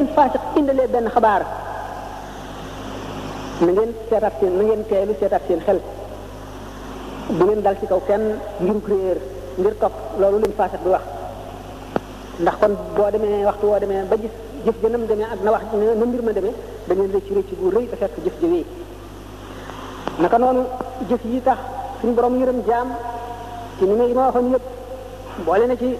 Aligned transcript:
leen 0.00 0.08
faasiq 0.16 0.42
indalee 0.58 0.88
benn 0.94 1.08
xabaar 1.14 1.42
na 3.60 3.70
ngeen 3.72 3.90
seetaat 4.08 4.34
seen 4.40 4.52
na 4.58 4.62
ngeen 4.64 4.82
teelu 4.90 5.12
seetaat 5.20 5.42
seen 5.48 5.60
xel 5.66 5.78
bu 7.38 7.44
ngeen 7.44 7.60
dal 7.64 7.76
ci 7.80 7.86
kaw 7.90 8.00
kenn 8.08 8.24
ngiruk 8.64 8.86
réer 8.92 9.18
ngir 9.60 9.74
topp 9.80 9.94
loolu 10.20 10.38
leen 10.42 10.54
faasiq 10.58 10.80
bi 10.84 10.90
wax 10.94 11.04
ndax 12.42 12.56
kon 12.60 12.72
boo 12.96 13.10
demee 13.12 13.44
waxtu 13.48 13.64
woo 13.70 13.78
demee 13.82 14.02
ba 14.10 14.16
gis 14.22 14.30
jëf 14.64 14.76
ja 14.82 14.88
nam 14.88 15.04
demee 15.10 15.26
ak 15.34 15.40
na 15.44 15.50
wax 15.54 15.62
na 15.78 16.06
mbir 16.06 16.22
ma 16.26 16.32
demee 16.38 16.54
dangeen 16.88 17.10
ngeen 17.10 17.12
rëcc 17.14 17.28
rëcc 17.36 17.50
bu 17.62 17.68
rëy 17.76 17.86
te 17.90 17.96
fekk 18.00 18.16
jëf 18.24 18.36
ja 18.42 18.48
naka 20.22 20.36
noonu 20.42 20.62
jëf 21.08 21.22
yi 21.32 21.40
tax 21.46 21.58
suñu 22.00 22.12
borom 22.16 22.34
yërëm 22.40 22.58
jaam 22.68 22.88
ki 23.78 23.84
ni 23.88 23.94
ma 23.98 24.04
yi 24.08 24.14
ma 24.18 24.24
yëpp 24.54 24.66
boole 25.46 25.64
na 25.66 25.74
ci 25.82 25.90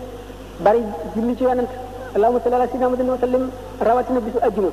bari 0.64 0.82
julli 1.14 1.34
ci 1.38 1.44
yonent 1.48 1.72
allahumma 2.16 2.40
salli 2.44 2.54
ala 2.58 2.66
sayyidina 2.70 3.04
moo 3.08 3.12
wa 3.16 3.22
sallim 3.24 3.42
rawatina 3.88 4.18
bisu 4.26 4.38
ajjuma 4.46 4.70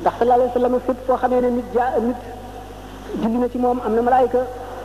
ndax 0.00 0.14
sallallahu 0.18 0.38
alayhi 0.38 0.52
wa 0.52 0.58
sallam 0.58 0.74
fépp 0.86 1.00
foo 1.08 1.16
xamee 1.22 1.40
ne 1.44 1.48
nit 1.56 1.66
ja 1.76 1.86
nit 2.06 2.16
julli 3.22 3.38
na 3.42 3.48
ci 3.54 3.58
moom 3.64 3.80
am 3.86 3.92
na 3.96 4.02
malaayika 4.06 4.40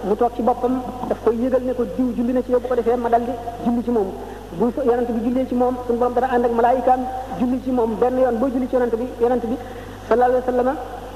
mu 0.07 0.15
toog 0.21 0.33
ci 0.37 0.41
boppam 0.47 0.75
daf 1.09 1.19
koy 1.25 1.35
yëgal 1.43 1.61
ne 1.67 1.73
ko 1.77 1.83
diw 1.95 2.07
julli 2.17 2.33
na 2.37 2.41
ci 2.45 2.51
yow 2.55 2.59
bu 2.63 2.67
ko 2.71 2.75
defee 2.79 2.95
ma 3.03 3.09
dal 3.13 3.23
di 3.27 3.31
julli 3.65 3.81
ci 3.85 3.91
moom 3.97 4.07
bu 4.59 4.67
yonent 4.89 5.11
bi 5.15 5.19
jullee 5.25 5.47
ci 5.51 5.55
moom 5.61 5.75
suñu 5.87 5.97
borom 6.01 6.13
dana 6.17 6.27
ànd 6.35 6.45
ak 6.47 6.51
malaayikaam 6.59 7.03
julli 7.39 7.57
ci 7.65 7.71
moom 7.77 7.91
benn 8.01 8.17
yoon 8.23 8.35
boo 8.41 8.47
julli 8.55 8.67
ci 8.71 8.75
yonent 8.77 8.95
bi 9.01 9.07
yonent 9.23 9.45
bi 9.51 9.55
sallallahu 10.09 10.33
alayhi 10.33 10.43
wa 10.43 10.49
sallam 10.51 10.69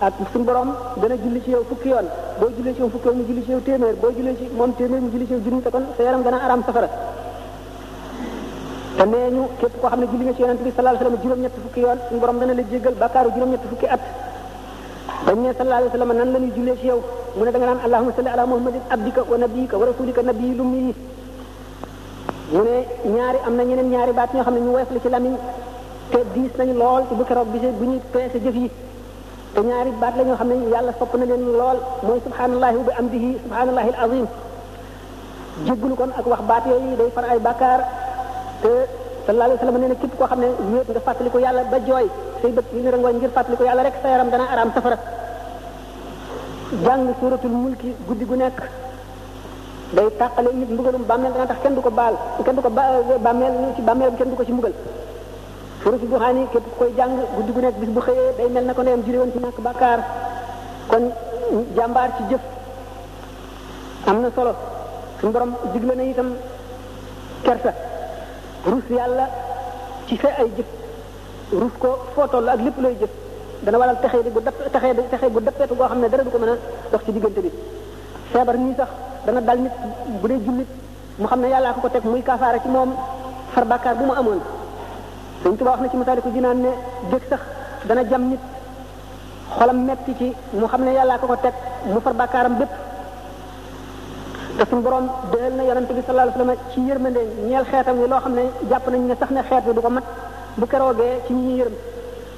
ak 0.05 0.13
suñu 0.33 0.45
borom 0.49 0.69
dana 1.01 1.15
julli 1.23 1.41
ci 1.45 1.51
yow 1.55 1.63
fukki 1.71 1.89
yoon 1.93 2.07
boo 2.39 2.49
jullee 2.57 2.73
ci 2.77 2.81
yow 2.83 2.89
fukki 2.95 3.07
yoon 3.09 3.17
mu 3.19 3.23
julli 3.29 3.43
ci 3.47 3.51
yow 3.55 3.59
téeméer 3.67 3.95
boo 4.03 4.11
jullee 4.17 4.35
ci 4.39 4.47
moom 4.59 4.71
téeméer 4.79 5.01
mu 5.05 5.09
julli 5.13 5.25
ci 5.29 5.33
yow 5.35 5.39
junni 5.47 5.61
te 5.65 5.69
kon 5.75 5.85
sa 5.97 6.01
yaram 6.07 6.23
dana 6.27 6.39
araam 6.47 6.63
safara 6.69 6.89
te 8.97 9.05
nee 9.11 9.29
ñu 9.35 9.43
képp 9.59 9.73
koo 9.81 9.89
xam 9.91 9.99
ne 9.99 10.05
julli 10.11 10.23
nga 10.25 10.33
ci 10.37 10.41
yonent 10.43 10.61
bi 10.65 10.71
sallallahu 10.75 10.95
alayhi 10.95 11.03
wasallam 11.05 11.23
juróom-ñetti 11.25 11.59
fukki 11.63 11.79
yoon 11.83 11.99
suñu 12.07 12.19
borom 12.23 12.37
dana 12.41 12.53
la 12.59 12.63
jéggal 12.71 12.95
bàkkaaru 13.01 13.29
juróom-ñetti 13.35 13.67
fukki 13.71 13.87
at 13.95 14.01
dañ 15.25 15.37
ne 15.43 15.49
sallallahu 15.57 15.81
alayhi 15.89 16.17
nan 16.19 16.29
la 16.33 16.39
ñuy 16.43 16.51
jullee 16.55 16.77
ci 16.81 16.85
yow 16.91 16.99
mu 17.37 17.43
ne 17.45 17.49
da 17.53 17.57
nga 17.59 17.67
naan 17.69 17.79
allahumma 17.85 18.11
salli 18.17 18.29
ala 18.35 18.43
muhammadin 18.51 18.83
abdika 18.95 19.21
wa 19.31 19.37
nabiyika 19.43 19.75
wa 19.81 19.85
rasulika 19.89 20.21
nabiyil 20.29 20.59
ummi 20.63 20.81
mu 22.53 22.61
ne 22.67 22.75
ñaari 23.15 23.39
am 23.47 23.53
na 23.57 23.63
ñeneen 23.69 23.89
ñaari 23.93 24.13
baat 24.19 24.29
ñoo 24.33 24.43
xam 24.47 24.55
ne 24.57 24.61
ñu 24.65 24.71
woyof 24.75 24.91
la 24.95 24.99
ci 25.03 25.09
lamiñ 25.15 25.33
te 26.11 26.19
diis 26.33 26.51
nañu 26.59 26.73
lool 26.81 27.03
ci 27.07 27.13
bu 27.19 27.23
keroog 27.29 27.47
bu 27.79 27.85
ñuy 27.89 27.99
peese 28.13 28.37
yi 28.57 28.65
ñaari 29.69 29.91
baat 30.01 30.13
la 30.19 30.23
ñoo 30.27 30.37
xam 30.39 30.47
ne 30.51 30.55
yàlla 30.73 30.91
sopp 30.99 31.13
na 31.19 31.25
leen 31.29 31.41
lool 31.61 31.79
mooy 32.05 32.19
subhanallahi 32.25 32.75
wa 32.79 32.83
bi 32.87 32.91
amdihi 33.01 33.29
subhanallahi 33.43 33.89
al 33.93 33.99
azim 34.05 34.25
kon 35.99 36.11
ak 36.19 36.25
wax 36.31 36.41
baat 36.49 36.63
yooyu 36.69 36.91
day 36.99 37.09
far 37.15 37.25
ay 37.33 37.39
bàkkaar 37.49 37.81
te 38.61 38.71
sallallahu 39.25 39.47
alayhi 39.47 39.59
wasallam 39.59 39.77
neena 39.81 39.95
kep 40.01 40.11
ko 40.19 40.25
xamne 40.31 40.47
ne 40.71 40.79
nga 40.87 41.01
fatali 41.07 41.29
ko 41.33 41.37
yalla 41.45 41.61
ba 41.71 41.77
joy 41.87 42.05
sey 42.41 42.51
bët 42.57 42.67
yi 42.73 42.89
rangooy 42.93 43.13
ngir 43.17 43.31
ko 43.59 43.63
yalla 43.69 43.81
rek 43.87 43.95
sa 44.01 44.07
yaram 44.13 44.29
dana 44.33 44.45
aram 44.53 44.69
safara 44.75 44.97
jang 46.85 47.03
suratul 47.19 47.51
mulki 47.63 47.89
guddi 48.07 48.25
gu 48.29 48.35
nek 48.35 48.55
day 49.95 50.07
takale 50.19 50.49
nit 50.53 50.69
mbugalum 50.69 51.03
bàmmeel 51.09 51.33
dana 51.35 51.45
tax 51.49 51.57
kenn 51.63 51.75
duko 51.75 51.89
bal 51.99 52.15
kenn 52.45 52.55
duko 52.55 52.69
ko 52.69 53.31
ni 53.33 53.73
ci 53.75 53.81
bàmmeel 53.87 54.15
kenn 54.19 54.29
duko 54.29 54.43
ci 54.45 54.51
mbugal 54.53 54.73
ci 56.01 56.05
buhani 56.11 56.47
kep 56.51 56.63
koy 56.79 56.91
jang 56.97 57.11
guddi 57.35 57.51
gu 57.55 57.59
nek 57.61 57.75
bis 57.81 57.89
bu 57.95 58.01
xeye 58.05 58.23
day 58.37 58.49
mel 58.49 58.63
na 58.65 58.73
ko 58.73 58.81
ndeyam 58.81 59.01
jure 59.05 59.31
ci 59.33 59.39
nak 59.39 59.55
bakar 59.67 59.99
kon 60.87 61.03
jambar 61.75 62.09
ci 62.17 62.23
jëf 62.29 62.41
amna 64.07 64.29
solo 64.35 64.53
sun 65.19 65.31
borom 65.31 65.51
digle 65.73 66.01
itam 66.11 66.27
kersa 67.45 67.73
rus 68.65 68.87
yàlla 68.89 69.25
ci 70.09 70.17
sa 70.21 70.29
ay 70.41 70.47
jëf 70.57 70.69
rus 71.61 71.71
ko 71.79 71.89
foo 72.17 72.27
toll 72.31 72.49
ak 72.49 72.59
lépp 72.65 72.77
looy 72.81 72.95
jëf 72.99 73.09
dana 73.63 73.77
waral 73.77 73.97
texee 74.01 74.23
di 74.25 74.29
gu 74.33 74.41
dëpp 74.41 74.71
texee 74.73 74.93
di 74.95 75.01
texee 75.09 75.29
gu 75.29 75.39
dëppeetu 75.39 75.75
goo 75.75 75.87
xam 75.87 75.99
ne 76.01 76.09
dara 76.09 76.23
du 76.23 76.29
ko 76.29 76.37
mën 76.39 76.49
a 76.49 76.55
dox 76.91 77.01
ci 77.05 77.11
diggante 77.11 77.41
bi 77.41 77.51
feebar 78.31 78.57
nii 78.57 78.75
sax 78.77 78.89
dana 79.25 79.41
dal 79.41 79.57
nit 79.59 79.73
bu 80.21 80.27
dee 80.27 80.39
jullit 80.45 80.67
mu 81.17 81.25
xam 81.27 81.39
ne 81.39 81.47
yàllaa 81.47 81.73
ko 81.73 81.79
ko 81.81 81.89
teg 81.89 82.03
muy 82.03 82.21
kaafaara 82.23 82.59
ci 82.59 82.67
moom 82.67 82.91
far 83.53 83.65
bàkkaar 83.65 83.95
bu 83.97 84.03
mu 84.05 84.11
amoon 84.13 84.41
sëñ 85.43 85.55
tuba 85.57 85.69
wax 85.71 85.79
na 85.81 85.87
ci 85.89 85.97
masaaliku 85.97 86.29
jinaan 86.33 86.57
ne 86.61 86.71
dég 87.11 87.21
sax 87.29 87.41
dana 87.87 88.03
jam 88.03 88.21
nit 88.29 88.39
xolam 89.57 89.85
metti 89.85 90.15
ci 90.17 90.33
mu 90.53 90.65
xam 90.67 90.81
ne 90.83 90.91
yàllaa 90.93 91.17
ko 91.19 91.27
ko 91.27 91.35
teg 91.37 91.53
mu 91.93 91.99
far 91.99 92.13
bàkkaaram 92.13 92.57
bépp 92.59 92.71
te 94.57 94.65
suñu 94.69 94.81
borom 94.83 95.05
doyal 95.31 95.53
na 95.55 95.63
yonante 95.63 95.91
bi 95.93 96.01
sallallahu 96.01 96.29
alayhi 96.29 96.39
wasallam 96.39 96.63
ci 96.73 96.79
yërmande 96.89 97.21
ñeel 97.47 97.65
xeetam 97.65 97.95
yi 97.99 98.07
loo 98.07 98.19
xam 98.21 98.33
ne 98.33 98.43
jàpp 98.69 98.87
nañ 98.89 99.01
ne 99.07 99.15
sax 99.19 99.29
ne 99.31 99.41
xeet 99.49 99.63
bi 99.65 99.73
du 99.73 99.81
ko 99.81 99.89
mat 99.89 100.03
bu 100.55 100.65
keroogee 100.65 101.21
ci 101.27 101.33
ñi 101.33 101.57
yërëm 101.59 101.73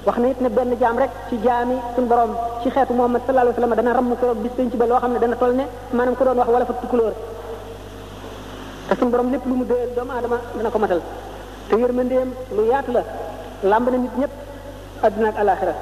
wax 0.05 0.17
na 0.17 0.27
it 0.27 0.41
ne 0.41 0.49
benn 0.49 0.73
jaam 0.79 0.97
rek 0.97 1.11
ci 1.29 1.37
jaami 1.43 1.75
suñu 1.95 2.07
borom 2.07 2.31
ci 2.61 2.69
xeetu 2.71 2.93
muhammad 2.93 3.21
sallallahu 3.21 3.47
alayhi 3.47 3.61
wasallam 3.61 3.75
dana 3.75 3.93
ramm 3.93 4.15
keroog 4.19 4.37
bis 4.41 4.51
penc 4.57 4.73
ba 4.75 4.85
loo 4.87 4.97
xam 4.99 5.11
ne 5.13 5.19
dana 5.19 5.35
toll 5.35 5.53
ne 5.53 5.63
maanaam 5.93 6.15
ko 6.15 6.23
doon 6.23 6.37
wax 6.37 6.47
wala 6.49 6.65
fa 6.65 6.73
tukulóor 6.81 7.13
te 8.87 8.95
suñu 8.95 9.11
borom 9.11 9.31
lépp 9.31 9.45
lu 9.45 9.53
mu 9.55 9.63
doyal 9.65 9.89
doomu 9.95 10.11
aadama 10.11 10.37
dana 10.57 10.69
ko 10.71 10.79
matal 10.79 11.01
te 11.69 11.75
yërmandeem 11.75 12.29
lu 12.55 12.63
yaatu 12.71 12.91
la 12.93 13.01
lamb 13.63 13.89
na 13.91 13.97
nit 13.97 14.15
ñëpp 14.21 14.33
àdduna 15.05 15.29
ak 15.29 15.35
alaxira 15.37 15.73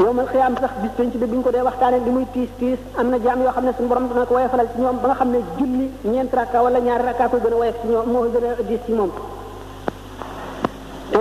yowmal 0.00 0.28
xiyaam 0.32 0.54
sax 0.62 0.72
bis 0.82 0.92
penc 0.98 1.12
bi 1.20 1.26
buñ 1.32 1.42
ko 1.44 1.50
dee 1.54 1.62
waxtaanee 1.68 2.00
li 2.06 2.10
muy 2.16 2.26
tiis 2.34 2.50
tiis 2.60 2.78
am 2.98 3.06
na 3.10 3.16
jaam 3.24 3.38
yoo 3.42 3.52
xam 3.54 3.64
ne 3.66 3.72
suñu 3.76 3.88
borom 3.90 4.06
dana 4.08 4.26
ko 4.28 4.34
woyofalal 4.36 4.68
ci 4.72 4.80
ñoom 4.80 4.96
ba 5.02 5.06
nga 5.08 5.16
xam 5.20 5.30
ne 5.34 5.38
julli 5.58 5.86
ñeent 6.10 6.32
rakka 6.36 6.62
wala 6.64 6.78
ñaari 6.86 7.04
rakka 7.08 7.28
koy 7.30 7.40
gën 7.44 7.52
a 7.54 7.58
woyof 7.60 7.76
ci 7.80 7.86
ñoom 7.92 8.06
moo 8.12 8.24
gën 8.32 8.44
a 8.60 8.62
diis 8.68 8.80
ci 8.86 8.92
moom 8.98 9.10
te 11.12 11.18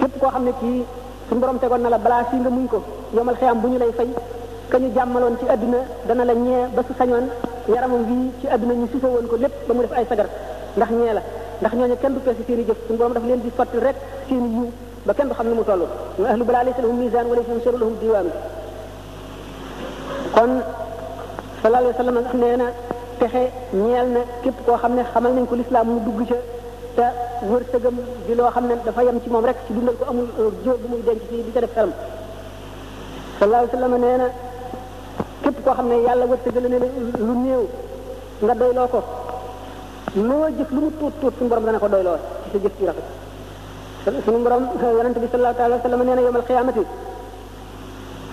képp 0.00 0.14
koo 0.20 0.30
xam 0.34 0.44
ne 0.46 0.52
kii 0.60 0.80
suñu 1.28 1.40
borom 1.42 1.58
tegoon 1.60 1.82
na 1.84 1.88
la 1.94 1.98
balaa 2.04 2.24
fii 2.30 2.40
nga 2.42 2.50
muñ 2.56 2.66
ko 2.72 2.78
yowmal 3.14 3.36
xiyaam 3.40 3.58
bu 3.60 3.66
ñu 3.72 3.78
lay 3.82 3.92
fay 3.98 4.08
ka 4.70 4.76
jàmmaloon 4.94 5.34
ci 5.40 5.44
àdduna 5.54 5.78
dana 6.08 6.24
la 6.30 6.34
ñee 6.34 6.64
ba 6.74 6.82
su 6.86 6.92
sañoon 6.98 7.26
yaramam 7.72 8.02
wii 8.08 8.26
ci 8.40 8.46
àdduna 8.54 8.74
ñu 8.80 8.86
suufe 8.92 9.06
woon 9.14 9.26
ko 9.30 9.36
lépp 9.44 9.54
ba 9.68 9.72
mu 9.74 9.80
def 9.84 9.92
ay 9.98 10.06
sagar 10.08 10.26
ndax 10.76 10.90
ñee 10.98 11.12
la 11.18 11.22
ndax 11.60 11.72
ñoo 11.78 11.86
ñu 11.90 11.96
kenn 12.02 12.14
du 12.14 12.20
peese 12.26 12.42
seen 12.46 12.58
i 12.62 12.64
jëf 12.68 12.80
suñu 12.86 12.98
borom 12.98 13.12
daf 13.16 13.24
leen 13.28 13.40
di 13.40 13.50
sotti 13.56 13.76
rek 13.86 13.96
seen 14.28 14.44
yiw 14.56 14.66
ba 15.06 15.14
kenn 15.14 15.28
du 15.28 15.34
xam 15.34 15.46
ne 15.48 15.54
mu 15.54 15.62
toll 15.64 15.82
ñu 16.18 16.24
ahlu 16.24 16.44
balaa 16.44 16.64
laysa 16.64 16.82
lahum 16.82 16.96
misaan 17.02 17.26
wa 17.30 17.34
laysa 17.36 17.52
sirru 17.64 17.78
lahum 17.82 17.94
diwaanu 18.00 18.30
kon 20.34 20.52
sallallahu 21.60 21.82
alayhi 21.82 21.96
wa 21.96 22.04
sallam 22.04 22.40
nee 22.40 22.56
na 22.62 22.66
texe 23.18 23.42
ñeel 23.84 24.06
na 24.14 24.20
képp 24.42 24.56
koo 24.66 24.76
xam 24.82 24.92
ne 24.96 25.02
xamal 25.12 25.32
nañ 25.36 25.46
ko 25.48 25.54
lislaam 25.56 25.86
mu 25.88 26.00
dugg 26.06 26.20
ca 26.28 26.36
te 26.96 27.04
wërsëgam 27.50 27.96
di 28.26 28.32
loo 28.38 28.50
xam 28.54 28.64
ne 28.70 28.74
dafa 28.86 29.02
yem 29.06 29.18
ci 29.22 29.28
moom 29.30 29.44
rek 29.48 29.56
ci 29.66 29.72
dundal 29.74 29.94
ko 30.00 30.04
amul 30.10 30.26
jiw 30.62 30.74
bu 30.82 30.86
muy 30.92 31.02
denc 31.06 31.20
ci 31.28 31.42
di 31.44 31.52
ca 31.52 31.60
def 31.60 31.72
xelam 31.74 31.92
sallallahu 33.38 33.62
alayhi 33.76 33.92
wa 33.94 33.98
nee 34.04 34.16
na 34.22 34.26
képp 35.42 35.56
koo 35.64 35.74
xam 35.78 35.86
ne 35.90 35.96
yàlla 36.06 36.24
wërsëgal 36.30 36.66
ne 36.72 36.78
lu 37.26 37.34
néew 37.44 37.64
nga 38.42 38.54
doyloo 38.60 38.88
ko 38.94 39.00
loo 40.28 40.46
jëf 40.58 40.70
lu 40.74 40.80
mu 40.84 40.90
tuut 40.98 41.12
tuut 41.20 41.34
suñu 41.38 41.48
borom 41.50 41.64
dana 41.66 41.78
ko 41.78 41.88
doyloo 41.94 42.18
ci 42.44 42.48
sa 42.52 42.58
jëf 42.64 42.72
ci 42.78 42.86
rafet 42.86 43.08
suñu 44.04 44.20
borom 44.44 44.62
yonent 44.82 45.16
bi 45.20 45.26
sallallahu 45.32 45.58
alayhi 45.64 45.80
wa 45.82 45.90
sallam 45.90 46.02
nee 46.06 46.14
na 46.14 46.22
yowmal 46.22 46.42
qiyaamati 46.48 46.80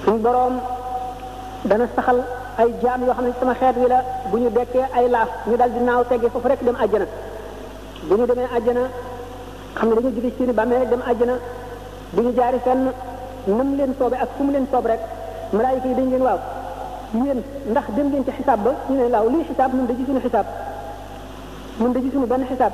suñu 0.05 0.17
borom 0.21 0.53
dana 1.65 1.85
saxal 1.95 2.17
ay 2.61 2.69
jaam 2.81 3.01
yoo 3.05 3.13
xam 3.13 3.25
ne 3.25 3.31
sama 3.39 3.53
xeet 3.59 3.75
wi 3.81 3.87
la 3.89 3.99
bu 4.29 4.37
ñu 4.37 4.49
dekkee 4.49 4.85
ay 4.97 5.09
laaf 5.09 5.29
ñu 5.47 5.55
dal 5.57 5.71
di 5.73 5.79
naaw 5.79 6.03
teggee 6.09 6.29
foofu 6.29 6.47
rek 6.47 6.59
dem 6.63 6.75
àjjana 6.83 7.05
bu 8.07 8.15
ñu 8.17 8.25
demee 8.27 8.47
àjjana 8.57 8.81
xam 9.77 9.89
ne 9.89 9.95
dañu 9.95 10.09
jóge 10.15 10.21
ci 10.29 10.33
seeni 10.37 10.53
bàmmee 10.53 10.79
rek 10.81 10.89
dem 10.89 11.01
àjjana 11.11 11.35
bu 12.13 12.21
ñu 12.21 12.31
jaari 12.37 12.59
fenn 12.65 12.83
nam 13.47 13.69
leen 13.77 13.91
soobe 13.97 14.15
ak 14.23 14.29
fu 14.37 14.43
mu 14.43 14.51
leen 14.51 14.67
soob 14.71 14.85
rek 14.85 14.99
malaayika 15.53 15.87
yi 15.87 15.95
dañ 15.95 16.09
leen 16.11 16.21
waaw 16.21 16.39
yéen 17.23 17.41
ndax 17.71 17.85
dem 17.95 18.07
ngeen 18.07 18.23
ci 18.25 18.31
xisaab 18.37 18.59
ba 18.65 18.71
ñu 18.89 18.95
ne 18.97 19.09
laaw 19.09 19.27
lii 19.33 19.43
xisaab 19.49 19.71
ñun 19.73 19.85
da 19.87 19.93
ci 19.97 20.05
suñu 20.05 20.19
xisaab 20.25 20.45
ñun 21.81 21.91
da 21.93 21.99
ci 22.03 22.09
suñu 22.13 22.27
benn 22.31 22.45
xisaab 22.49 22.73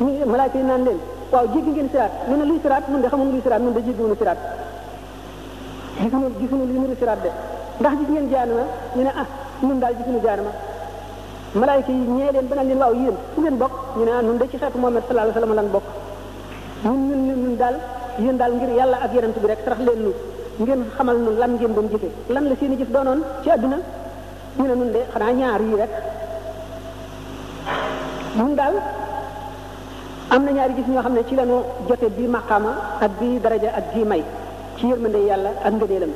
ñu 0.00 0.12
malaayika 0.32 0.58
yi 0.58 0.64
naan 0.64 0.84
leen 0.88 1.00
waaw 1.34 1.46
jéggi 1.54 1.70
ngeen 1.74 1.88
siraat 1.92 2.12
mu 2.30 2.34
ne 2.38 2.44
luy 2.48 2.58
siraat 2.64 2.84
mun 2.90 3.00
de 3.02 3.06
xamuñu 3.12 3.30
luy 3.34 3.42
siraat 3.44 3.62
mun 3.64 3.72
de 3.76 3.80
jéggiwuñu 3.86 4.16
siraat 4.20 4.40
gisuñu 6.00 6.28
gisuñu 6.40 6.64
luy 6.88 6.96
siraat 7.00 7.20
de 7.24 7.30
ndax 7.80 7.92
gis 7.98 8.08
ngeen 8.12 8.26
jaanama 8.30 8.64
ñu 8.96 9.02
ne 9.06 9.10
ah 9.20 9.26
nun 9.66 9.78
daal 9.82 9.94
gisuñu 9.98 10.20
jaanama 10.24 10.52
malaayika 11.60 11.92
yi 11.98 12.04
ñee 12.16 12.30
leen 12.34 12.46
ba 12.50 12.54
naan 12.56 12.66
leen 12.70 12.78
waaw 12.82 12.94
yéen 13.00 13.16
fu 13.34 13.38
ngeen 13.42 13.56
bokk 13.62 13.72
ñu 13.96 14.04
ne 14.06 14.12
ah 14.16 14.22
nun 14.26 14.36
de 14.40 14.44
ci 14.50 14.56
xeetu 14.62 14.78
Muhammad 14.82 15.02
sallallahu 15.08 15.26
alayhi 15.26 15.36
wasallam 15.36 15.56
lan 15.58 15.68
bokk 15.74 15.86
ñun 16.84 17.20
ñun 17.42 17.56
daal 17.62 17.76
yéen 18.22 18.36
daal 18.40 18.52
ngir 18.56 18.70
yàlla 18.78 18.96
ak 19.04 19.10
yonent 19.14 19.36
bi 19.42 19.46
rek 19.50 19.60
sarax 19.64 19.80
leen 19.86 20.00
lu 20.06 20.12
ngeen 20.58 20.80
xamal 20.96 21.16
nun 21.24 21.36
lan 21.42 21.50
ngeen 21.58 21.72
mu 21.76 21.80
jëfe 21.92 22.08
lan 22.34 22.44
la 22.50 22.54
seen 22.58 22.72
i 22.74 22.76
jëf 22.80 22.88
doonoon 22.94 23.20
ci 23.42 23.48
àdduna 23.54 23.78
ñu 24.58 24.66
ne 24.70 24.74
nun 24.80 24.90
de 24.94 25.00
xanaa 25.12 25.32
ñaar 25.38 25.60
yii 25.68 25.76
rek 25.80 25.92
ñun 28.38 28.54
daal 28.60 28.76
am 30.30 30.44
na 30.44 30.52
ñaari 30.52 30.74
gis 30.76 30.86
ñoo 30.88 31.02
xam 31.02 31.14
ne 31.14 31.20
ci 31.28 31.34
lañu 31.34 31.56
jote 31.88 32.06
bii 32.16 32.28
maqaama 32.28 32.70
ak 33.00 33.10
bii 33.20 33.38
daraja 33.42 33.68
ak 33.76 33.84
bii 33.94 34.04
may 34.04 34.22
ci 34.76 34.86
yërmande 34.86 35.18
yàlla 35.28 35.50
ak 35.64 35.72
ngëneelam 35.74 36.12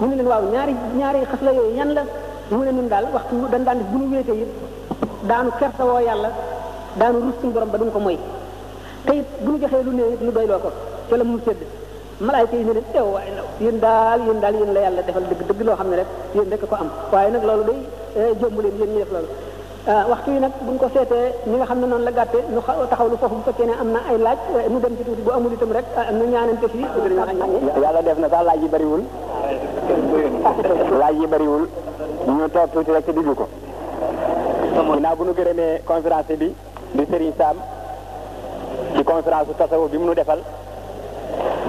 mu 0.00 0.06
ne 0.08 0.14
leen 0.16 0.28
waaw 0.28 0.42
ñaari 0.52 0.72
ñaari 0.98 1.18
xas 1.30 1.42
la 1.46 1.52
yooyu 1.52 1.74
ñan 1.76 1.90
la 1.96 2.02
mu 2.50 2.64
ne 2.64 2.72
ñun 2.76 2.88
daal 2.88 3.06
waxtu 3.14 3.36
dañ 3.52 3.62
daan 3.64 3.78
def 3.78 3.86
bu 3.90 3.98
nu 3.98 4.06
wéete 4.12 4.32
it 4.42 4.48
daanu 5.28 5.50
kertawoo 5.58 6.00
yàlla 6.08 6.30
daanu 6.98 7.18
rus 7.24 7.36
borom 7.54 7.70
ba 7.70 7.78
duñ 7.78 7.90
ko 7.90 7.98
moy 8.00 8.18
te 9.06 9.12
it 9.16 9.26
bu 9.44 9.52
nu 9.52 9.58
joxee 9.60 9.82
lu 9.86 9.92
ne 9.92 10.02
it 10.12 10.20
ñu 10.20 10.30
doyloo 10.30 10.60
ko 10.60 10.70
ca 11.08 11.16
la 11.16 11.24
mu 11.24 11.38
sedd 11.46 11.60
malaayka 12.20 12.56
yi 12.56 12.64
ne 12.64 12.72
leen 12.72 12.84
teew 12.92 13.06
eh, 13.08 13.12
waaye 13.14 13.30
la 13.36 13.42
yéen 13.64 13.78
daal 13.80 14.20
yéen 14.26 14.40
daal 14.40 14.54
yéen 14.56 14.72
la 14.76 14.80
yàlla 14.84 15.02
defal 15.06 15.24
dëgg 15.30 15.42
dëgg 15.48 15.60
loo 15.66 15.76
xam 15.78 15.88
ne 15.88 15.96
rek 15.96 16.08
yéen 16.34 16.50
rek 16.52 16.62
ko 16.68 16.74
am 16.82 16.90
waaye 17.12 17.30
nag 17.30 17.44
loolu 17.48 17.64
day 17.68 17.80
eh, 18.18 18.34
jomb 18.40 18.56
yéen 18.60 18.90
ñu 18.94 19.02
loolu 19.14 19.28
Euh, 19.90 20.04
waxtu 20.10 20.30
yi 20.36 20.40
nag 20.44 20.52
buñ 20.68 20.76
ko 20.82 20.86
seetee 20.94 21.28
ñi 21.50 21.56
nga 21.56 21.64
xam 21.68 21.78
ne 21.80 21.86
noonu 21.88 22.04
la 22.04 22.12
gàtte 22.18 22.38
nu 22.52 22.60
taxawlu 22.90 23.16
foofu 23.20 23.36
bu 23.40 23.44
fekkee 23.48 23.66
ne 23.70 23.74
am 23.80 23.88
na 23.94 24.00
ay 24.10 24.18
laaj 24.26 24.38
euh, 24.56 24.68
nu 24.72 24.78
dem 24.84 24.92
ci 25.00 25.04
tuuti 25.04 25.22
bu 25.26 25.30
amul 25.32 25.52
itam 25.56 25.70
rek 25.72 25.86
euh, 25.98 26.12
nu 26.18 26.24
ñaanante 26.32 26.68
fii 26.72 26.84
yàlla 27.84 28.02
def 28.04 28.18
na 28.18 28.28
sax 28.28 28.44
laaj 28.48 28.60
yi 28.62 28.68
bariwul 28.68 29.02
laaj 31.00 31.14
yi 31.20 31.26
bariwul 31.26 31.64
ñu 32.36 32.44
toog 32.52 32.70
tuuti 32.72 32.90
rek 32.92 33.04
te 33.06 33.12
diglu 33.16 33.34
ko 33.34 33.48
ginnaaw 34.92 35.16
bu 35.16 35.24
nu 35.24 35.32
gërëmee 35.38 35.80
conférence 35.90 36.34
bi 36.40 36.52
di 36.96 37.04
Serigne 37.10 37.32
Sam 37.38 37.56
ci 38.94 39.02
conférence 39.04 39.52
tasawuf 39.56 39.90
bi 39.90 39.96
mu 39.98 40.04
nu 40.08 40.14
defal 40.14 40.40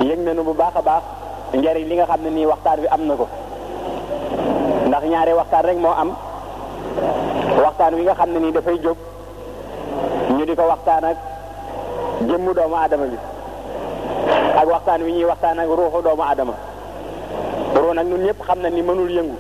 yëg 0.02 0.20
nañu 0.26 0.44
bu 0.44 0.54
baax 0.60 0.76
a 0.76 0.82
baax 0.82 1.04
njariñ 1.56 1.88
li 1.88 1.96
nga 1.96 2.04
xam 2.06 2.22
ne 2.24 2.30
nii 2.32 2.46
waxtaan 2.52 2.80
wi 2.84 2.88
am 2.96 3.02
na 3.08 3.14
ko 3.16 3.28
ndax 4.88 5.04
ñaari 5.08 5.32
waxtaan 5.40 5.64
rek 5.70 5.78
moo 5.80 5.96
am 6.02 6.12
waxtaan 7.80 7.96
wi 7.96 8.04
nga 8.04 8.14
xam 8.20 8.30
ne 8.34 8.40
nii 8.40 8.52
dafay 8.52 8.78
jóg 8.84 8.98
ñu 10.38 10.44
di 10.46 10.56
ko 10.56 10.64
waxtaan 10.68 11.04
ak 11.04 11.18
jëmmu 12.28 12.52
doomu 12.54 12.76
aadama 12.76 13.06
bi 13.06 13.18
ak 14.62 14.68
waxtaan 14.70 15.02
wi 15.04 15.12
ñuy 15.14 15.24
waxtaan 15.32 15.60
ak 15.60 15.68
ruuxu 15.70 16.02
doomu 16.04 16.24
adama 16.32 16.54
ruu 17.82 17.94
nag 17.94 18.08
ñun 18.08 18.24
ñëpp 18.28 18.40
xam 18.48 18.60
na 18.62 18.70
ni 18.70 18.82
mënul 18.82 19.10
yëngu 19.12 19.38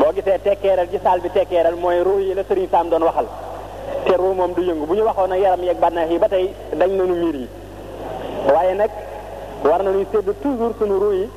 boo 0.00 0.12
gisee 0.14 0.38
tekkeeral 0.44 0.88
ci 0.90 0.98
saal 1.04 1.20
bi 1.20 1.28
tekkeeral 1.30 1.76
mooy 1.76 1.98
ruux 2.02 2.20
yi 2.22 2.34
la 2.34 2.44
Serigne 2.48 2.68
Sam 2.70 2.88
doon 2.88 3.04
waxal 3.08 3.26
te 4.06 4.14
ruux 4.16 4.34
moom 4.34 4.52
du 4.56 4.62
yëngu 4.62 4.86
bu 4.86 4.94
ñu 4.94 5.02
waxoon 5.04 5.32
ak 5.32 5.38
yaram 5.40 5.60
yeeg 5.62 5.78
bànneex 5.78 6.10
yi 6.10 6.18
ba 6.18 6.28
tey 6.28 6.54
dañ 6.78 6.90
nañu 6.96 7.14
miir 7.14 7.34
yi 7.42 7.48
waaye 8.54 8.74
nag 8.74 8.90
war 9.64 9.82
nañuy 9.82 10.06
sédd 10.12 10.28
toujours 10.42 10.74
suñu 10.78 10.96
ruux 10.98 11.14
yi 11.18 11.28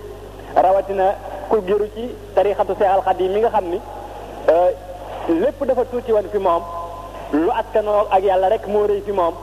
rawatina 0.56 1.06
ku 1.50 1.58
gëru 1.68 1.88
ci 1.96 2.06
tarixatu 2.34 2.74
Seex 2.80 2.92
al 2.96 3.02
Xaadim 3.02 3.32
mi 3.34 3.40
nga 3.40 3.50
xam 3.50 3.66
ni 3.72 3.80
euh, 4.52 4.70
lépp 5.32 5.64
dafa 5.66 5.84
tuuti 5.86 6.12
woon 6.14 6.28
fi 6.32 6.38
moom 6.40 6.64
lu 7.34 7.50
askanoog 7.52 8.08
ak 8.12 8.24
yàlla 8.24 8.50
rek 8.50 8.68
moo 8.68 8.88
rëy 8.88 9.02
fi 9.06 9.12
moom 9.12 9.34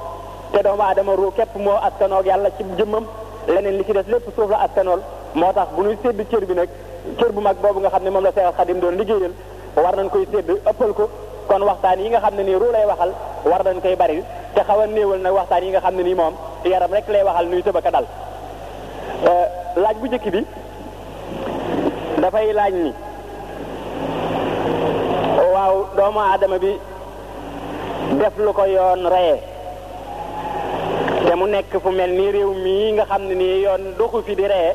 te 0.52 0.62
doomu 0.62 0.82
aadama 0.82 1.12
ruu 1.14 1.30
képp 1.36 1.56
moo 1.56 1.72
ak 1.76 2.24
yàlla 2.26 2.48
ci 2.56 2.64
jëmmam 2.76 3.04
leneen 3.48 3.76
li 3.78 3.84
ci 3.84 3.92
des 3.92 4.06
lépp 4.08 4.24
suuf 4.34 4.48
la 4.50 4.56
askanool 4.62 5.00
moo 5.34 5.52
tax 5.52 5.68
bu 5.76 5.82
ñuy 5.82 5.96
sédd 6.02 6.22
cër 6.30 6.44
bi 6.46 6.54
nag 6.54 6.68
cër 7.18 7.32
bu 7.32 7.40
mag 7.40 7.56
boobu 7.62 7.80
nga 7.80 7.90
xam 7.90 8.02
ne 8.04 8.10
moom 8.10 8.24
la 8.24 8.32
Seex 8.32 8.54
Xadim 8.56 8.78
doon 8.80 8.92
liggéeyal 8.96 9.32
war 9.76 9.94
nañ 9.96 10.08
koy 10.08 10.26
sédd 10.32 10.48
ëppal 10.66 10.92
ko 10.94 11.08
kon 11.48 11.62
waxtaan 11.62 11.98
yi 12.00 12.08
nga 12.10 12.20
xam 12.20 12.34
ne 12.36 12.42
nii 12.44 12.54
ruu 12.54 12.72
lay 12.72 12.86
waxal 12.86 13.12
war 13.44 13.62
nañ 13.64 13.80
koy 13.80 13.96
bari 13.96 14.22
te 14.54 14.60
xaw 14.66 14.80
a 14.80 14.86
néewal 14.86 15.18
nag 15.20 15.34
waxtaan 15.34 15.62
yi 15.64 15.70
nga 15.70 15.80
xam 15.80 15.94
ne 15.96 16.02
nii 16.02 16.14
moom 16.14 16.34
yaram 16.64 16.92
rek 16.92 17.08
lay 17.08 17.22
waxal 17.22 17.46
nuy 17.46 17.62
tëbaka 17.62 17.90
dal 17.90 18.06
laaj 19.76 19.96
bu 20.00 20.06
njëkk 20.06 20.28
bi 20.32 20.44
dafay 22.20 22.52
laaj 22.52 22.72
ni 22.72 22.92
ginnaaw 25.64 25.96
doomu 25.96 26.20
aadama 26.20 26.58
bi 26.58 26.72
def 28.20 28.36
lu 28.44 28.52
ko 28.52 28.64
yoon 28.66 29.02
reye 29.12 29.34
te 31.26 31.34
mu 31.40 31.46
nekk 31.52 31.72
fu 31.84 31.90
mel 31.90 32.10
ni 32.18 32.26
réew 32.34 32.50
mii 32.64 32.92
nga 32.92 33.04
xam 33.10 33.22
ne 33.28 33.34
nii 33.40 33.62
yoon 33.64 33.82
doxu 33.98 34.22
fi 34.26 34.34
di 34.34 34.46
reye 34.52 34.74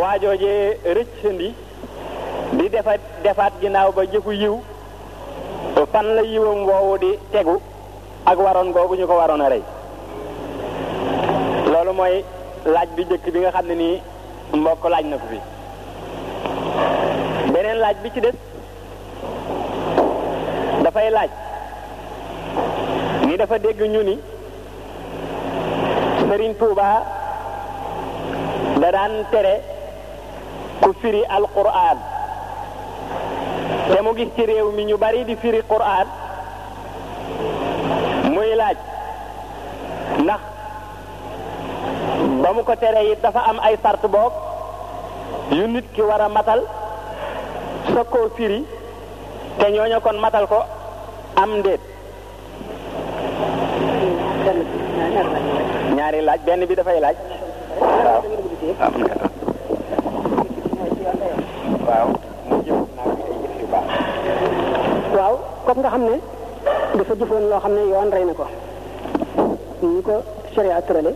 waajoojee 0.00 0.78
rëccandi 0.98 1.48
di 2.58 2.68
defaat 2.74 3.00
defaat 3.24 3.52
ginnaaw 3.62 3.92
ba 3.96 4.04
jëfu 4.12 4.32
yiw 4.42 4.56
fan 5.92 6.06
la 6.16 6.22
yiwam 6.22 6.60
woowu 6.68 6.98
di 6.98 7.10
tegu 7.32 7.58
ak 8.30 8.38
waroon 8.46 8.72
googu 8.72 8.94
ñu 8.96 9.06
ko 9.06 9.14
waroon 9.20 9.42
a 9.46 9.48
rey 9.48 9.62
loolu 11.72 11.92
mooy 11.92 12.24
laaj 12.74 12.88
bi 12.96 13.02
njëkk 13.06 13.26
bi 13.34 13.40
nga 13.40 13.50
xam 13.54 13.66
ne 13.66 13.74
nii 13.82 14.00
mbokk 14.58 14.84
laaj 14.90 15.06
na 15.10 15.16
ko 15.22 15.26
fi 15.30 15.38
beneen 17.52 17.78
laaj 17.84 17.96
bi 18.02 18.10
ci 18.14 18.20
des 18.20 18.36
dafay 20.94 21.10
laaj 21.10 21.30
ni 23.26 23.34
dafa 23.34 23.58
dégg 23.58 23.82
ñu 23.82 24.00
ni 24.06 24.14
Serigne 26.30 26.54
Touba 26.54 27.02
da 28.80 28.88
daan 28.94 29.26
tere 29.34 29.58
ku 30.82 30.94
firi 31.02 31.22
alquran 31.26 31.98
te 33.90 33.98
mu 34.02 34.14
gis 34.14 34.30
ci 34.36 34.42
réew 34.46 34.70
mi 34.70 34.84
ñu 34.84 34.96
bari 34.98 35.24
di 35.24 35.34
firi 35.34 35.60
quran 35.66 36.06
muy 38.34 38.54
laaj 38.54 38.78
ndax 40.22 40.40
ba 42.42 42.48
mu 42.54 42.62
ko 42.62 42.74
tere 42.78 43.02
it 43.10 43.20
dafa 43.20 43.40
am 43.50 43.58
ay 43.66 43.74
sart 43.82 44.06
boog 44.14 44.32
yu 45.50 45.66
nit 45.66 45.86
ki 45.92 46.02
war 46.02 46.22
a 46.22 46.28
matal 46.28 46.62
sa 47.92 48.02
ko 48.04 48.30
firi 48.36 48.62
te 49.58 49.66
ñooña 49.74 49.98
kon 50.00 50.20
matal 50.22 50.46
ko 50.46 50.62
am 51.36 51.50
ndéet 51.60 51.80
ñaari 55.96 56.20
laaj 56.26 56.40
benn 56.46 56.62
bi 56.68 56.74
dafay 56.76 57.00
laaj 57.00 57.16
waaw 57.80 58.20
ah, 58.80 58.90
waaw 65.16 65.34
comme 65.66 65.80
nga 65.82 65.90
xam 65.94 66.02
ne 66.08 66.16
dafa 66.98 67.14
jëfoon 67.20 67.44
loo 67.50 67.60
xam 67.64 67.72
ne 67.74 67.80
yoon 67.92 68.10
rey 68.14 68.24
na 68.24 68.32
ko 68.38 68.46
ñu 69.92 70.00
ko 70.06 70.12
sharia 70.54 70.80
tërale 70.86 71.12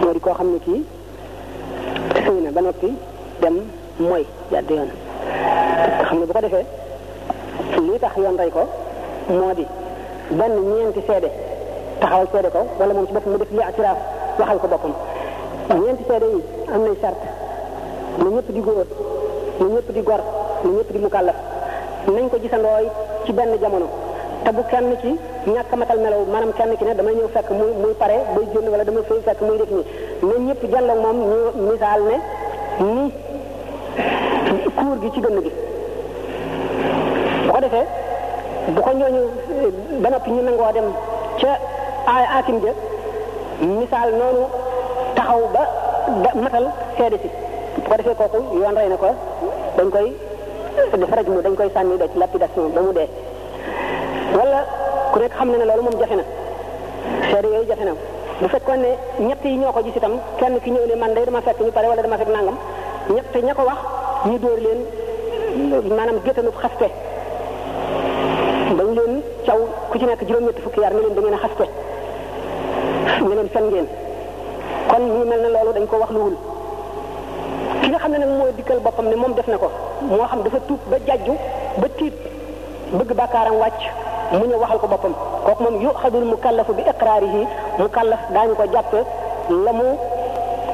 moo 0.00 0.12
di 0.14 0.20
koo 0.20 0.34
xam 0.38 0.48
ne 0.52 0.58
kii 0.66 0.82
sëy 2.26 2.38
na 2.44 2.50
ba 2.56 2.60
noppi 2.60 2.88
dem 3.42 3.54
mooy 3.98 4.22
jàdd 4.52 4.70
yoon 4.74 4.90
xam 6.06 6.18
ne 6.20 6.26
bu 6.26 6.32
ko 6.32 6.40
defee 6.40 6.66
lii 7.86 7.98
tax 8.00 8.16
yoon 8.16 8.38
rey 8.38 8.50
ko 8.50 8.62
moo 9.28 9.54
di 9.54 9.64
benn 10.38 10.52
ñeenti 10.58 11.02
seede 11.06 11.30
taxawal 11.98 12.26
seede 12.32 12.48
ko 12.50 12.60
wala 12.78 12.92
moom 12.94 13.06
ci 13.06 13.12
boppam 13.12 13.30
mu 13.32 13.38
def 13.38 13.50
li 13.52 13.60
atiraaf 13.62 13.96
waxal 14.38 14.58
ko 14.58 14.66
boppam 14.68 14.92
ñeenti 15.82 16.02
seede 16.08 16.26
yi 16.34 16.40
am 16.72 16.82
na 16.82 16.90
sart 17.00 17.18
lu 18.18 18.30
ñëpp 18.36 18.48
di 18.50 18.60
góor 18.60 18.86
lu 19.60 19.66
ñëpp 19.74 19.90
di 19.92 20.02
gor 20.02 20.20
lu 20.64 20.70
ñëpp 20.76 20.92
di 20.92 20.98
mukallaf 20.98 21.34
nañ 22.06 22.28
ko 22.30 22.36
gisandooy 22.40 22.88
ci 23.24 23.32
benn 23.32 23.56
jamono 23.60 23.86
te 24.44 24.50
bu 24.52 24.62
kenn 24.68 24.96
ci 25.00 25.16
ñàkk 25.46 25.72
matal 25.76 25.98
melaw 26.00 26.24
maanaam 26.30 26.52
kenn 26.52 26.76
ki 26.76 26.84
ne 26.84 26.94
damay 26.94 27.14
ñëw 27.14 27.28
fekk 27.32 27.50
muy 27.50 27.72
muy 27.80 27.94
pare 27.98 28.16
bay 28.34 28.44
génn 28.52 28.68
wala 28.70 28.84
damay 28.84 29.02
fay 29.08 29.18
fekk 29.24 29.40
muy 29.42 29.56
def 29.58 29.70
nii 29.70 29.84
na 30.28 30.34
ñëpp 30.50 30.64
jàlloo 30.70 30.96
moom 31.00 31.18
ñu 31.30 31.68
misaal 31.70 32.02
ne 32.10 32.16
ni 32.82 33.12
kuur 34.76 34.98
gi 35.00 35.10
ci 35.14 35.20
gën 35.20 35.38
gi 35.42 35.50
bu 37.46 37.52
ko 37.52 37.60
defee 37.60 38.01
bu 38.70 38.78
ko 38.80 38.90
ñooñu 38.94 39.22
eh, 39.50 39.72
ba 40.00 40.08
noppi 40.10 40.30
ñu 40.30 40.42
nangoo 40.42 40.70
dem 40.72 40.84
ca 41.40 41.58
aaya 42.06 42.26
aatim 42.38 42.60
ja 42.62 42.72
misaal 43.60 44.10
noonu 44.14 44.42
taxaw 45.16 45.42
ba 45.54 45.62
matal 46.38 46.68
seede 46.96 47.16
si 47.22 47.28
bu 47.76 47.82
ko 47.90 47.94
defee 47.96 48.14
kooku 48.14 48.38
yoon 48.62 48.76
rey 48.78 48.88
na 48.88 48.96
ko 48.96 49.06
dañ 49.76 49.88
koy 49.90 50.08
def 51.00 51.10
raj 51.16 51.26
mu 51.26 51.42
dañ 51.42 51.54
koy 51.56 51.70
sànni 51.74 51.98
doj 51.98 52.10
lapidation 52.16 52.70
ba 52.74 52.80
mu 52.80 52.92
dee 52.92 53.08
wala 54.38 54.60
ku 55.12 55.18
nekk 55.18 55.34
xam 55.34 55.48
ne 55.50 55.56
ne 55.58 55.64
loolu 55.64 55.82
moom 55.82 55.98
jafe 55.98 56.14
na 56.20 56.24
seede 57.30 57.48
yooyu 57.52 57.66
jafe 57.68 57.84
na 57.84 57.92
bu 58.40 58.46
fekkoon 58.46 58.78
ne 58.84 58.90
ñett 59.26 59.44
yi 59.44 59.56
ñoo 59.58 59.72
ko 59.72 59.80
gis 59.82 59.96
itam 59.96 60.12
kenn 60.38 60.60
ki 60.62 60.70
ñëw 60.70 60.86
ne 60.86 60.94
man 61.02 61.14
de 61.16 61.24
dama 61.24 61.40
fekk 61.42 61.58
ñu 61.60 61.72
pare 61.72 61.88
wala 61.88 62.02
dama 62.02 62.16
fekk 62.16 62.30
nangam 62.30 62.56
ñett 63.14 63.34
ña 63.42 63.54
ko 63.54 63.62
wax 63.66 63.78
ñu 64.28 64.38
dóor 64.38 64.58
leen 64.66 64.80
maanaam 65.90 66.18
géttanub 66.24 66.54
xaste 66.62 66.88
taw 69.52 69.60
ku 69.92 69.98
ci 70.00 70.04
nekk 70.08 70.22
juróom-ñetti 70.26 70.62
fukki 70.64 70.80
yar 70.80 70.92
nga 70.96 71.02
leen 71.04 71.12
da 71.16 71.20
ngeen 71.20 71.36
a 71.36 71.40
xaste 71.44 71.64
nga 73.26 73.34
leen 73.36 73.48
fen 73.54 73.64
ngeen 73.70 73.86
kon 74.88 75.02
ñu 75.14 75.22
mel 75.30 75.40
ne 75.44 75.48
loolu 75.54 75.70
dañ 75.76 75.84
ko 75.92 75.96
wax 76.02 76.10
luwul 76.16 76.34
ki 77.80 77.86
nga 77.92 77.98
xam 78.00 78.10
ne 78.12 78.16
nag 78.24 78.30
mooy 78.40 78.52
dikkal 78.58 78.80
boppam 78.84 79.06
ne 79.12 79.16
moom 79.22 79.32
def 79.36 79.46
na 79.52 79.56
ko 79.62 79.68
moo 80.14 80.24
xam 80.30 80.40
dafa 80.44 80.58
tuub 80.68 80.80
ba 80.90 80.96
jajju 81.06 81.34
ba 81.80 81.86
tiit 81.96 82.16
bëgg 82.96 83.10
bàkkaaram 83.18 83.56
wàcc 83.62 83.80
mu 84.38 84.44
ñëw 84.48 84.58
waxal 84.64 84.78
ko 84.82 84.86
boppam 84.92 85.12
kooku 85.44 85.62
moom 85.64 85.76
yu 85.84 85.90
xadul 86.00 86.24
mu 86.30 86.36
kallafu 86.44 86.72
bi 86.78 86.82
iqraarihi 86.92 87.42
mu 87.80 87.88
kallaf 87.96 88.20
daañu 88.34 88.54
ko 88.58 88.64
jàpp 88.72 88.92
la 89.64 89.72
mu 89.78 89.88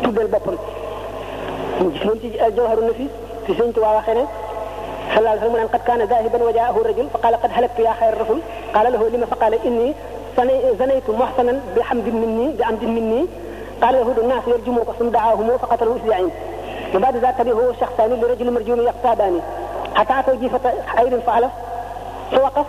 tuddal 0.02 0.28
boppam. 0.34 0.54
gis 1.92 2.02
ngeen 2.04 2.18
ci 2.20 2.28
jawharu 2.56 2.82
nafis 2.88 3.10
fi 3.44 3.50
sëñ 3.58 3.70
Tuubaa 3.74 3.94
waxee 3.98 4.14
ne. 4.18 4.24
صلى 5.08 5.18
الله 5.18 5.30
عليه 5.30 5.46
وسلم 5.50 5.66
قد 5.72 5.80
كان 5.86 5.98
ذاهبا 6.02 6.42
وجاءه 6.44 6.76
الرجل 6.80 7.08
فقال 7.12 7.34
قد 7.42 7.50
هلكت 7.52 7.78
يا 7.78 7.92
خير 8.00 8.08
الرسل 8.12 8.40
قال 8.74 8.92
له 8.92 9.08
لما 9.08 9.26
فقال 9.26 9.54
اني 9.66 9.94
زنيت 10.78 11.10
محصنا 11.10 11.60
بحمد 11.76 12.06
مني 12.08 12.48
بعمد 12.58 12.82
مني 12.84 13.26
قال 13.82 13.94
له 13.94 14.14
الناس 14.22 14.42
يرجموك 14.46 14.90
ثم 14.98 15.08
دعاهم 15.08 15.58
فقتلوا 15.62 15.96
اسبعين 15.96 16.30
وبعد 16.96 17.16
ذلك 17.16 17.40
به 17.40 17.52
هو 17.52 17.72
شخصان 17.80 18.10
لرجل 18.10 18.50
مرجوم 18.52 18.80
يقتاداني 18.80 19.40
حتى 19.94 20.18
اتوا 20.18 20.34
جيفه 20.34 20.60
عير 20.96 21.20
فعلف 21.26 21.52
فوقف 22.32 22.66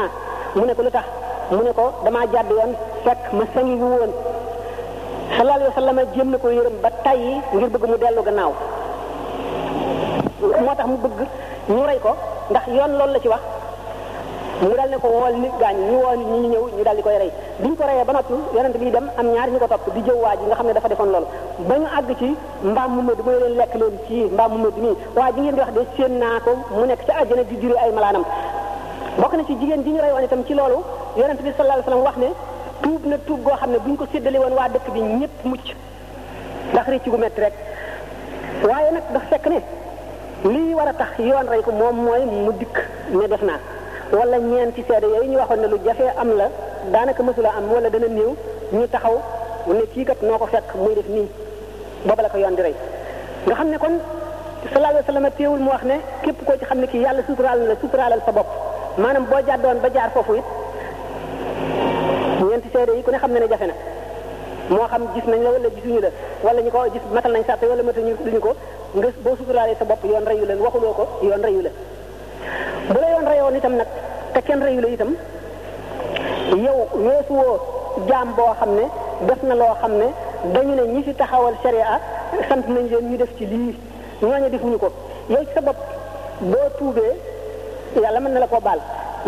naa 2.04 2.58
mu 2.60 2.97
fekk 3.08 3.26
ma 3.40 3.44
sañu 3.56 3.76
woon 3.80 4.12
sallallahu 5.36 5.58
alayhi 5.58 5.70
wa 5.74 5.78
sallam 5.82 6.00
jéem 6.14 6.30
na 6.32 6.38
ko 6.44 6.48
yërëm 6.56 6.76
ba 6.84 6.90
tàyyi 7.08 7.36
ngir 7.54 7.70
bëgg 7.74 7.84
mu 7.92 7.98
dellu 8.04 8.22
gannaaw 8.28 8.54
moo 10.66 10.74
tax 10.78 10.88
mu 10.92 10.98
bëgg 11.04 11.20
ñu 11.74 11.84
rey 11.90 12.00
ko 12.06 12.12
ndax 12.52 12.66
yoon 12.78 12.92
loolu 13.00 13.14
la 13.16 13.20
ci 13.24 13.28
wax 13.34 13.44
mu 14.62 14.74
dal 14.80 14.90
ne 14.94 14.98
ko 15.04 15.08
wool 15.14 15.36
nit 15.44 15.54
gaañ 15.62 15.78
ñu 15.90 15.96
woo 16.04 16.16
nit 16.20 16.28
ñi 16.34 16.48
ñëw 16.54 16.66
ñu 16.78 16.84
dal 16.88 16.96
di 16.98 17.02
koy 17.06 17.18
rey 17.24 17.32
bi 17.62 17.76
ko 17.78 17.84
reyee 17.90 18.04
ba 18.08 18.14
noppi 18.18 18.36
yonent 18.56 18.76
bi 18.82 18.92
dem 18.96 19.08
am 19.20 19.28
ñaar 19.36 19.50
ñu 19.54 19.60
ko 19.62 19.68
topp 19.72 19.86
di 19.94 20.02
jëw 20.08 20.18
waa 20.26 20.36
ji 20.40 20.44
nga 20.48 20.56
xam 20.58 20.66
ne 20.68 20.74
dafa 20.74 20.88
defoon 20.92 21.12
loolu 21.14 21.28
ba 21.70 21.76
ñu 21.82 21.88
àgg 22.00 22.10
ci 22.20 22.30
mbaam 22.72 22.90
mu 22.96 23.02
mëdd 23.08 23.20
mooy 23.26 23.38
leen 23.44 23.56
lekk 23.62 23.74
leen 23.82 23.96
ci 24.08 24.20
mbaam 24.36 24.52
mu 24.54 24.58
mëdd 24.66 24.78
nii 24.84 24.96
waa 25.16 25.30
ji 25.34 25.40
ngeen 25.42 25.56
di 25.56 25.60
wax 25.64 25.72
de 25.78 25.82
séen 25.96 26.14
naa 26.24 26.38
ko 26.46 26.52
mu 26.76 26.84
nekk 26.92 27.02
ci 27.08 27.12
àjjana 27.22 27.44
di 27.50 27.56
juri 27.62 27.78
ay 27.84 27.92
malaanam 27.96 28.26
bokk 29.22 29.34
na 29.38 29.44
ci 29.48 29.56
jigéen 29.60 29.82
ji 29.86 29.92
ñu 29.96 30.02
reyoon 30.02 30.24
itam 30.28 30.44
ci 30.46 30.54
loolu 30.60 30.78
yonent 31.16 31.40
bi 31.42 31.52
wax 32.08 32.18
ne 32.26 32.30
tuub 32.88 33.04
na 33.12 33.18
tuub 33.28 33.40
goo 33.46 33.58
xam 33.60 33.70
ne 33.76 33.80
buñ 33.84 33.96
ko 34.00 34.06
séddale 34.14 34.38
woon 34.40 34.56
waa 34.58 34.70
dëkk 34.74 34.88
bi 34.94 35.02
ñëpp 35.20 35.36
mucc 35.52 35.66
ndax 36.72 36.86
rëcc 36.92 37.06
gu 37.12 37.18
métti 37.20 37.42
rek 37.44 37.56
waaye 38.64 38.90
nag 38.96 39.04
dafa 39.14 39.26
fekk 39.34 39.46
ne 39.52 39.60
lii 40.54 40.74
war 40.78 40.88
a 40.88 40.94
tax 41.02 41.12
yoon 41.20 41.48
rey 41.52 41.62
ko 41.68 41.72
moom 41.80 41.96
mooy 42.06 42.24
mu 42.44 42.52
dikk 42.62 42.78
ne 43.12 43.28
def 43.28 43.44
naa 43.50 43.60
wala 44.16 44.38
ñeenti 44.40 44.86
seede 44.88 45.08
yooyu 45.12 45.32
ñu 45.34 45.38
waxoon 45.40 45.60
ne 45.64 45.68
lu 45.68 45.78
jafe 45.86 46.06
am 46.22 46.30
la 46.40 46.46
daanaka 46.96 47.24
mësula 47.24 47.52
am 47.58 47.66
wala 47.74 47.90
dana 47.90 48.08
néew 48.08 48.32
ñu 48.72 48.88
taxaw 48.88 49.18
ne 49.68 49.84
kii 49.94 50.06
kat 50.06 50.20
noo 50.22 50.38
ko 50.38 50.48
fekk 50.48 50.68
muy 50.76 50.96
def 50.96 51.08
nii 51.10 51.28
booba 52.08 52.22
la 52.24 52.30
ko 52.30 52.38
yoon 52.38 52.56
di 52.56 52.62
rey 52.62 52.76
nga 53.48 53.56
xam 53.56 53.68
ne 53.70 53.78
kon 53.78 53.96
sallallahu 54.72 54.94
alayhi 54.96 55.08
wa 55.08 55.14
sallam 55.14 55.28
teewul 55.38 55.60
mu 55.60 55.70
wax 55.72 55.84
ne 55.84 55.96
képp 56.24 56.40
koo 56.46 56.56
ci 56.60 56.66
xam 56.66 56.80
ne 56.80 56.88
kii 56.88 57.04
yàlla 57.04 57.22
suturaal 57.28 57.60
na 57.60 57.68
la 57.68 57.76
suturaalal 57.82 58.22
sa 58.26 58.32
bopp 58.32 58.48
maanaam 58.98 59.26
boo 59.30 59.42
jàddoon 59.48 59.78
ba 59.84 59.90
jaar 59.98 60.10
foofu 60.16 60.36
it 60.40 60.44
seede 62.78 62.92
yi 62.98 63.02
ku 63.04 63.10
ne 63.12 63.18
xam 63.18 63.32
ne 63.34 63.40
ne 63.42 63.48
jafe 63.52 63.66
na 63.68 63.76
moo 64.70 64.88
xam 64.94 65.04
gis 65.14 65.26
nañ 65.32 65.40
la 65.46 65.50
wala 65.56 65.70
gisuñu 65.76 66.00
la 66.06 66.10
wala 66.46 66.62
ñu 66.62 66.72
ko 66.72 66.80
gis 66.94 67.02
matal 67.16 67.32
nañ 67.34 67.44
sàtte 67.48 67.66
wala 67.72 67.84
matañu 67.84 68.14
ñu 68.34 68.40
ko 68.46 68.52
nga 68.98 69.08
boo 69.24 69.36
suturaalee 69.38 69.76
sa 69.80 69.86
bopp 69.86 70.02
yoon 70.06 70.26
reyu 70.30 70.46
la 70.46 70.54
waxuloo 70.66 70.94
ko 70.98 71.04
yoon 71.24 71.42
reyu 71.46 71.62
la 71.62 71.70
bu 72.90 73.00
la 73.02 73.08
yoon 73.14 73.26
reyoon 73.32 73.56
itam 73.58 73.74
nag 73.82 73.88
te 74.34 74.40
kenn 74.48 74.62
reyu 74.66 74.82
la 74.82 74.88
itam 74.96 75.12
yow 76.66 76.78
weesuwoo 77.06 77.56
jaam 78.10 78.28
boo 78.38 78.54
xam 78.60 78.72
ne 78.80 78.86
def 79.28 79.42
na 79.50 79.56
loo 79.62 79.74
xam 79.82 79.94
ne 80.02 80.08
dañu 80.56 80.74
ne 80.80 80.84
ñi 80.94 81.04
ci 81.06 81.14
taxawal 81.20 81.56
sharia 81.64 82.00
sant 82.50 82.66
nañ 82.74 82.86
leen 82.92 83.06
ñu 83.10 83.18
def 83.22 83.32
ci 83.38 83.46
lii 83.46 83.76
ñooñu 84.22 84.50
defuñu 84.54 84.78
ko 84.84 84.90
yow 85.30 85.44
ci 85.48 85.52
sa 85.56 85.62
bopp 85.62 85.80
boo 86.52 86.68
tuubee 86.78 87.14
yàlla 88.02 88.20
mën 88.20 88.34
na 88.34 88.40
la 88.40 88.48
koo 88.54 88.60
baal 88.68 88.82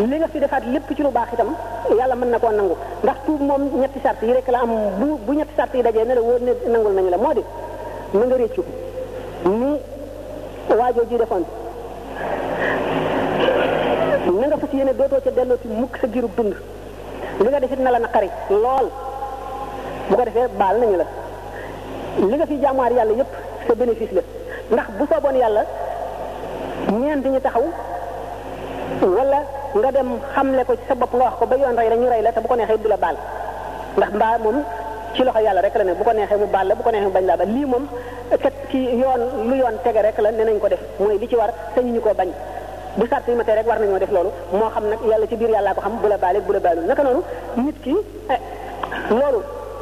li 0.08 0.16
nga 0.22 0.28
fi 0.32 0.40
defaat 0.40 0.64
lépp 0.74 0.88
ci 0.96 1.02
lu 1.02 1.10
baax 1.12 1.30
itam 1.34 1.50
yàlla 1.98 2.16
mën 2.16 2.30
na 2.30 2.40
koo 2.40 2.52
nangu 2.52 2.76
ndax 3.04 3.18
tuub 3.26 3.42
moom 3.42 3.62
ñetti 3.82 4.00
sart 4.04 4.20
yi 4.22 4.34
rekk 4.34 4.48
la 4.50 4.60
am 4.60 4.72
bu 5.00 5.18
bu 5.26 5.34
ñetti 5.34 5.54
sart 5.58 5.74
yi 5.74 5.82
dajee 5.82 6.06
ne 6.06 6.14
la 6.14 6.22
wóor 6.22 6.40
ne 6.42 6.52
nangul 6.68 6.94
nañu 6.94 7.10
la 7.10 7.18
moo 7.18 7.34
di 7.34 7.44
mu 8.12 8.20
nga 8.26 8.36
réccu 8.36 8.64
ni 9.44 9.70
waajoo 10.80 11.06
ji 11.10 11.16
defoon 11.18 11.44
na 14.40 14.48
nga 14.48 14.58
fas 14.58 14.74
yéene 14.74 14.94
dootoo 14.96 15.22
ca 15.24 15.30
delloo 15.32 15.58
ci 15.62 15.68
mukk 15.68 15.98
sa 16.02 16.08
girub 16.08 16.32
dund 16.36 16.56
li 17.40 17.48
nga 17.50 17.60
defit 17.60 17.78
na 17.80 17.90
la 17.92 17.98
naqari 18.00 18.30
lool 18.50 18.88
bu 20.10 20.16
ko 20.16 20.24
defee 20.24 20.48
baal 20.60 20.80
nañu 20.80 20.96
la 20.98 21.06
li 22.30 22.36
nga 22.36 22.46
fi 22.46 22.60
jaamuwaar 22.62 22.92
yàlla 22.94 23.12
yépp 23.14 23.34
sa 23.68 23.74
bénéfice 23.76 24.14
la 24.14 24.22
ndax 24.72 24.88
bu 24.98 25.06
sooboon 25.12 25.36
yàlla 25.36 25.62
ñeent 26.92 27.26
ñu 27.26 27.40
taxaw 27.42 27.64
wala 29.02 29.59
nga 29.78 29.90
dem 29.96 30.10
xamle 30.34 30.62
ko 30.66 30.74
ci 30.74 30.86
sa 30.90 30.98
bopp 30.98 31.14
nga 31.14 31.24
wax 31.30 31.34
ko 31.40 31.46
ba 31.46 31.56
yoon 31.62 31.78
rey 31.78 31.90
la 31.90 31.96
ñu 31.98 32.08
rey 32.10 32.22
la 32.26 32.32
te 32.34 32.42
bu 32.42 32.48
ko 32.50 32.56
neexee 32.58 32.82
bu 32.84 32.90
la 32.90 32.98
baal 32.98 33.18
ndax 33.98 34.10
mbaa 34.18 34.38
moom 34.44 34.58
ci 35.14 35.22
loxo 35.24 35.40
yàlla 35.46 35.62
rek 35.62 35.76
la 35.78 35.84
ne 35.84 35.94
bu 35.94 36.04
ko 36.04 36.12
neexee 36.14 36.38
mu 36.42 36.46
baal 36.56 36.68
la 36.70 36.76
bu 36.76 36.82
ko 36.84 36.90
neexee 36.92 37.06
mu 37.08 37.14
bañ 37.14 37.26
laa 37.30 37.38
baal 37.40 37.52
lii 37.56 37.66
moom 37.74 37.86
kat 38.44 38.54
ci 38.72 38.80
yoon 39.02 39.22
lu 39.48 39.56
yoon 39.62 39.76
tege 39.84 40.02
rek 40.08 40.18
la 40.24 40.32
ne 40.32 40.44
nañ 40.44 40.58
ko 40.60 40.68
def 40.74 40.82
mooy 41.00 41.18
li 41.22 41.28
ci 41.28 41.36
war 41.36 41.52
sañu 41.76 41.88
ñu 41.88 41.94
ñu 41.96 42.02
ko 42.02 42.10
bañ 42.20 42.30
bu 42.98 43.06
sart 43.08 43.28
yi 43.28 43.36
ma 43.36 43.44
tee 43.44 43.56
rek 43.60 43.68
war 43.70 43.80
nañoo 43.80 44.00
def 44.00 44.12
loolu 44.12 44.32
moo 44.58 44.70
xam 44.74 44.86
nag 44.92 45.00
yàlla 45.10 45.28
ci 45.28 45.36
biir 45.36 45.50
yàlla 45.56 45.74
ko 45.76 45.82
xam 45.82 45.96
bu 46.02 46.08
la 46.08 46.18
baale 46.18 46.40
bu 46.48 46.52
la 46.54 46.60
baalul 46.66 46.86
naka 46.86 47.04
noonu 47.04 47.22
nit 47.58 47.78
ki 47.84 47.96
eh, 48.34 48.40
loolu 49.20 49.40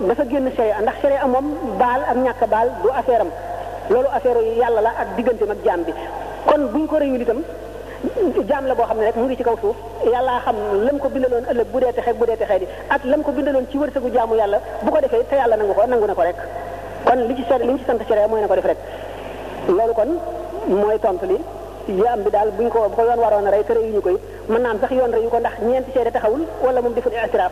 dafa 0.08 0.24
génn 0.28 0.52
sharia 0.56 0.82
ndax 0.84 0.96
sharia 1.02 1.26
moom 1.28 1.48
baal 1.80 2.02
ak 2.12 2.18
ñàkk 2.26 2.42
baal 2.54 2.68
du 2.84 2.90
affaire 2.92 3.22
am 3.22 3.32
loolu 3.90 4.08
affaire 4.18 4.40
yàlla 4.60 4.82
la 4.82 4.92
ak 5.02 5.08
digganteem 5.16 5.52
ak 5.56 5.60
jaam 5.66 5.82
bi 5.86 5.94
kon 6.48 6.62
buñ 6.74 6.86
ko 6.92 6.96
réyul 6.98 7.22
itam 7.22 7.42
jaam 8.48 8.66
la 8.66 8.74
boo 8.76 8.86
xam 8.86 8.98
ne 8.98 9.06
rek 9.06 9.16
mu 9.16 9.26
ngi 9.26 9.36
ci 9.38 9.44
kaw 9.44 9.56
suuf 9.62 9.76
yàllaa 10.14 10.40
xam 10.46 10.56
lam 10.86 10.98
ko 11.00 11.10
bindaloon 11.10 11.44
ëllëg 11.52 11.68
bu 11.74 11.80
dee 11.80 11.92
texe 11.94 12.14
bu 12.20 12.26
dee 12.26 12.36
texe 12.38 12.60
di 12.60 12.66
ak 12.90 13.04
lam 13.04 13.22
ko 13.24 13.32
bindaloon 13.32 13.66
ci 13.72 13.78
wërsëgu 13.78 14.12
jaamu 14.14 14.36
yàlla 14.36 14.60
bu 14.84 14.92
ko 14.92 15.00
defee 15.02 15.24
te 15.30 15.36
yàlla 15.36 15.56
nangu 15.56 15.74
ko 15.74 15.86
nangu 15.88 16.06
na 16.06 16.14
ko 16.14 16.22
rek 16.22 16.36
kon 17.06 17.20
li 17.28 17.36
ci 17.36 17.44
seet 17.50 17.62
na 17.64 18.48
ko 18.48 18.56
def 18.56 18.78
loolu 19.68 19.94
kon 19.94 20.10
mooy 20.68 21.00
tontu 21.00 21.38
daal 22.34 22.50
bu 22.58 22.68
ko 22.70 22.80
yoon 23.08 23.20
waroon 23.24 23.48
a 23.48 23.52
rey 23.52 23.64
yu 23.86 23.94
ñu 23.94 24.02
ko 24.02 24.10
it 24.10 24.22
mën 24.50 24.62
naam 24.62 24.78
sax 24.82 24.92
yoon 24.92 25.12
reyu 25.12 25.30
ko 25.30 25.40
ndax 25.40 25.54
ñeenti 25.68 25.92
seede 25.94 26.12
taxawul 26.12 26.42
wala 26.66 26.82
moom 26.82 26.94
deful 26.94 27.12
itiraab 27.12 27.52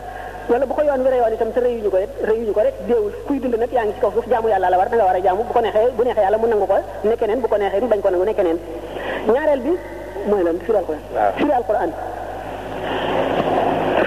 wala 0.50 0.66
bu 0.66 0.74
ko 0.74 0.82
yoon 0.84 1.02
wi 1.04 1.10
reyoon 1.10 1.34
itam 1.34 1.52
te 1.54 1.60
reyu 1.60 1.80
ñu 1.84 1.90
ko 1.90 1.98
rek 1.98 2.10
reyu 2.30 2.44
ñu 2.48 2.54
ko 2.54 2.60
rek 2.68 2.74
déewul 2.88 3.14
kuy 3.28 3.40
dund 3.42 3.56
nag 3.56 3.72
yaa 3.74 3.86
ngi 3.86 3.94
ci 3.96 4.00
kaw 4.02 4.12
suuf 4.12 4.28
jaamu 4.30 4.48
yàlla 4.50 4.70
la 4.70 4.78
war 4.78 4.90
da 4.90 4.96
nga 4.98 5.06
war 5.06 5.16
a 5.16 5.20
jaamu 5.25 5.44
bu 5.48 5.54
ko 5.56 5.62
neexee 5.62 5.90
bu 5.98 6.04
neexee 6.04 6.24
yàlla 6.25 6.38
mu 6.38 6.48
nangu 6.48 6.66
ko 6.68 6.78
ne 7.10 7.16
keneen 7.16 7.40
bu 7.42 7.48
ko 7.48 7.58
neexee 7.58 7.82
mu 7.82 7.88
bañ 7.88 9.80
mooy 10.29 10.41
lan 10.44 10.58
firi 10.65 10.77
alquran. 10.82 11.01
waaw 11.15 11.32
firi 11.39 11.53
alquran. 11.60 11.89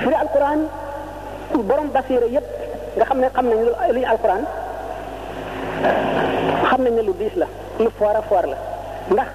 firi 0.03 0.17
alquran 0.25 0.59
pour 1.55 1.63
borom 1.69 1.87
basiira 1.95 2.27
yëpp 2.27 2.47
nga 2.99 3.05
xam 3.09 3.19
ne 3.21 3.27
xam 3.35 3.47
nañ 3.49 3.59
lu 3.67 3.73
ñu 3.95 4.07
alquran 4.13 4.43
xam 6.71 6.81
nañ 6.85 6.93
ne 6.95 7.03
lu 7.03 7.13
diis 7.21 7.35
la 7.43 7.47
lu 7.83 7.91
foor 7.99 8.17
a 8.21 8.23
foor 8.29 8.45
la 8.53 8.57
ndax 9.15 9.29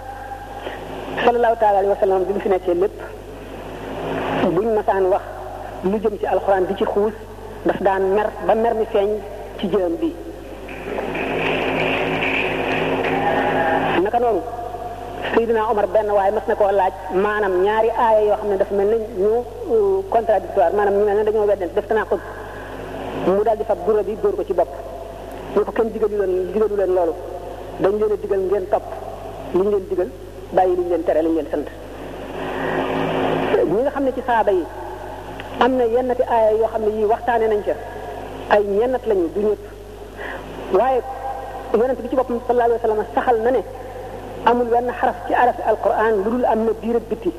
sallallahu 1.23 1.55
taala 1.61 1.77
alayhi 1.79 1.89
wa 1.95 1.99
sallam 2.03 2.23
bi 2.27 2.33
mu 2.35 2.39
fi 2.39 2.49
nekkee 2.49 2.75
lépp 2.81 2.97
buñ 4.55 4.67
masaan 4.77 5.05
wax 5.13 5.23
lu 5.89 5.97
jëm 6.03 6.15
ci 6.19 6.25
alquran 6.35 6.63
di 6.67 6.73
ci 6.79 6.85
xuus 6.91 7.13
daf 7.65 7.79
daan 7.85 8.03
mer 8.15 8.27
ba 8.45 8.53
mer 8.55 8.73
mi 8.79 8.85
feeñ 8.93 9.09
ci 9.59 9.65
jëm 9.71 9.93
bi 10.01 10.09
naka 14.03 14.19
noonu. 14.19 14.43
Seydina 15.31 15.63
Omar 15.71 15.87
benn 15.87 16.11
waaye 16.11 16.31
mas 16.35 16.47
na 16.51 16.55
koo 16.59 16.67
laaj 16.79 16.93
maanaam 17.23 17.53
ñaari 17.65 17.89
aaya 18.05 18.21
yoo 18.27 18.37
xam 18.39 18.47
ne 18.51 18.57
dafa 18.61 18.73
mel 18.75 18.87
ne 18.91 18.97
ñu 19.23 19.31
euh, 19.71 20.03
contradictoire 20.13 20.73
maanaam 20.77 20.95
ñu 20.99 21.05
mel 21.05 21.15
ne 21.17 21.23
dañoo 21.25 21.45
weddante 21.51 21.75
def 21.75 21.87
tanaa 21.87 22.07
mu 23.33 23.41
daal 23.45 23.57
di 23.57 23.63
fab 23.69 23.79
gura 23.85 24.01
yi 24.07 24.15
góor 24.21 24.35
ko 24.37 24.43
ci 24.47 24.53
bopp 24.59 24.71
ñu 25.55 25.63
ko 25.65 25.71
kenn 25.77 25.91
digalu 25.93 26.15
leen 26.19 26.33
digalu 26.53 26.75
leen 26.79 26.91
loolu 26.97 27.13
dañ 27.83 27.93
leen 28.01 28.11
a 28.15 28.17
digal 28.23 28.41
ngeen 28.47 28.65
topp 28.73 28.85
liñ 29.57 29.67
leen 29.73 29.85
digal 29.91 30.09
bàyyi 30.55 30.75
liñ 30.79 30.87
leen 30.91 31.03
tere 31.07 31.21
liñ 31.25 31.33
leen 31.37 31.47
sant 31.51 31.67
ñi 33.73 33.81
nga 33.81 33.91
xam 33.95 34.03
ne 34.07 34.11
ci 34.17 34.21
saaba 34.27 34.51
yi 34.57 34.63
am 35.63 35.71
na 35.79 35.83
yennati 35.93 36.23
aaya 36.33 36.51
yoo 36.59 36.67
xam 36.73 36.81
ne 36.85 36.91
yii 36.97 37.05
waxtaane 37.11 37.45
nañ 37.51 37.61
ca 37.67 37.73
ay 38.53 38.63
ñennat 38.77 39.03
lañu 39.09 39.27
du 39.35 39.41
ñëpp 39.47 39.61
waaye 40.79 40.99
yonent 41.79 41.99
bi 42.03 42.09
ci 42.11 42.15
boppam 42.19 42.39
sallallahu 42.47 42.67
alayhi 42.67 42.81
wa 42.81 42.85
sallam 42.85 43.01
saxal 43.15 43.39
na 43.45 43.51
ne 43.57 43.63
amul 44.49 44.67
wenn 44.73 44.87
xaraf 44.99 45.17
ci 45.27 45.33
arafi 45.41 45.61
alquran 45.71 46.15
lu 46.23 46.29
dul 46.39 46.45
am 46.53 46.59
na 46.67 46.71
biir 46.81 46.95
ak 46.99 47.05
bitti 47.09 47.31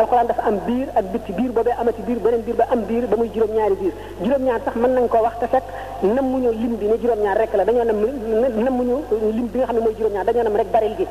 alquran 0.00 0.26
dafa 0.30 0.42
am 0.48 0.56
biir 0.66 0.88
ak 0.98 1.04
bitti 1.12 1.30
biir 1.38 1.50
boobee 1.56 1.74
amati 1.80 2.02
biir 2.06 2.18
beneen 2.24 2.42
biir 2.46 2.56
ba 2.60 2.64
am 2.74 2.80
biir 2.88 3.04
ba 3.10 3.16
muy 3.20 3.28
juróom-ñaari 3.34 3.76
biir 3.82 3.94
juróom-ñaar 4.24 4.60
sax 4.66 4.74
mën 4.82 4.92
nañ 4.96 5.04
koo 5.12 5.22
wax 5.24 5.34
te 5.40 5.46
fekk 5.52 5.66
nammuñu 6.16 6.50
lim 6.62 6.74
bi 6.80 6.86
ne 6.90 6.96
juróom-ñaar 7.02 7.36
rek 7.40 7.52
la 7.58 7.64
dañoo 7.68 7.84
nam 7.90 7.98
nammuñu 8.64 8.96
lim 9.36 9.46
bi 9.52 9.58
nga 9.58 9.66
xam 9.66 9.76
ne 9.76 9.82
mooy 9.84 9.94
juróom-ñaar 9.98 10.26
dañoo 10.26 10.44
nam 10.46 10.56
rek 10.60 10.68
baril 10.74 10.94
gi 10.98 11.06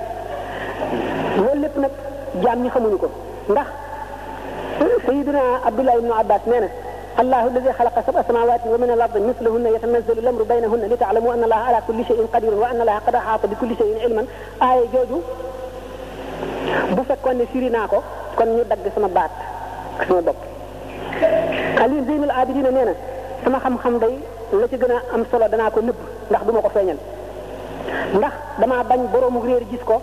loolu 1.44 1.62
lépp 1.64 1.76
nag 1.84 1.94
jaam 2.44 2.58
ñi 2.64 2.70
xamuñu 2.74 2.98
ko 3.04 3.08
ndax 3.52 3.68
sayidina 5.06 5.42
abdullah 5.70 5.96
ibnu 6.00 6.14
abbas 6.22 6.42
nee 6.52 6.60
na 6.64 6.70
الله 7.22 7.48
الذي 7.48 7.72
خلق 7.80 7.96
سبع 8.08 8.22
سماوات 8.30 8.62
ومن 8.68 8.90
الارض 8.92 9.16
مثلهن 9.30 9.66
يتنزل 9.76 10.18
الامر 10.24 10.42
بينهن 10.44 10.80
لتعلموا 10.92 11.34
ان 11.34 11.44
الله 11.44 11.56
على 11.68 11.80
كل 11.88 12.00
شيء 12.06 12.28
قدير 12.34 12.54
وان 12.54 12.82
الله 12.82 12.98
قد 13.08 13.16
احاط 13.16 13.46
بكل 13.52 13.72
شيء 13.80 13.92
علما 14.04 14.24
aaye 14.68 14.84
jooju 14.94 15.18
bu 16.96 17.02
fekkoon 17.10 17.38
ne 17.40 17.46
firi 17.52 17.70
naa 17.78 17.88
ko 17.92 18.00
kon 18.38 18.48
ñu 18.56 18.64
dagg 18.72 18.86
sama 18.96 19.08
baat 19.18 19.32
ak 20.00 20.04
sama 20.10 20.22
bopp 20.28 20.40
Aliou 21.84 22.04
Zeynul 22.08 22.32
Abidina 22.40 22.72
nee 22.76 22.86
na 22.90 22.96
sama 23.44 23.58
xam-xam 23.64 23.96
day 24.04 24.16
la 24.62 24.68
ci 24.72 24.78
gën 24.82 24.94
a 24.96 24.98
am 25.16 25.22
solo 25.32 25.46
danaa 25.54 25.70
ko 25.76 25.80
nëbb 25.88 26.00
ndax 26.30 26.42
duma 26.48 26.60
ko 26.66 26.70
feeñal 26.76 26.98
ndax 28.18 28.34
dama 28.62 28.78
bañ 28.90 29.02
boroomu 29.14 29.40
réer 29.48 29.64
gis 29.72 29.84
ko 29.90 29.98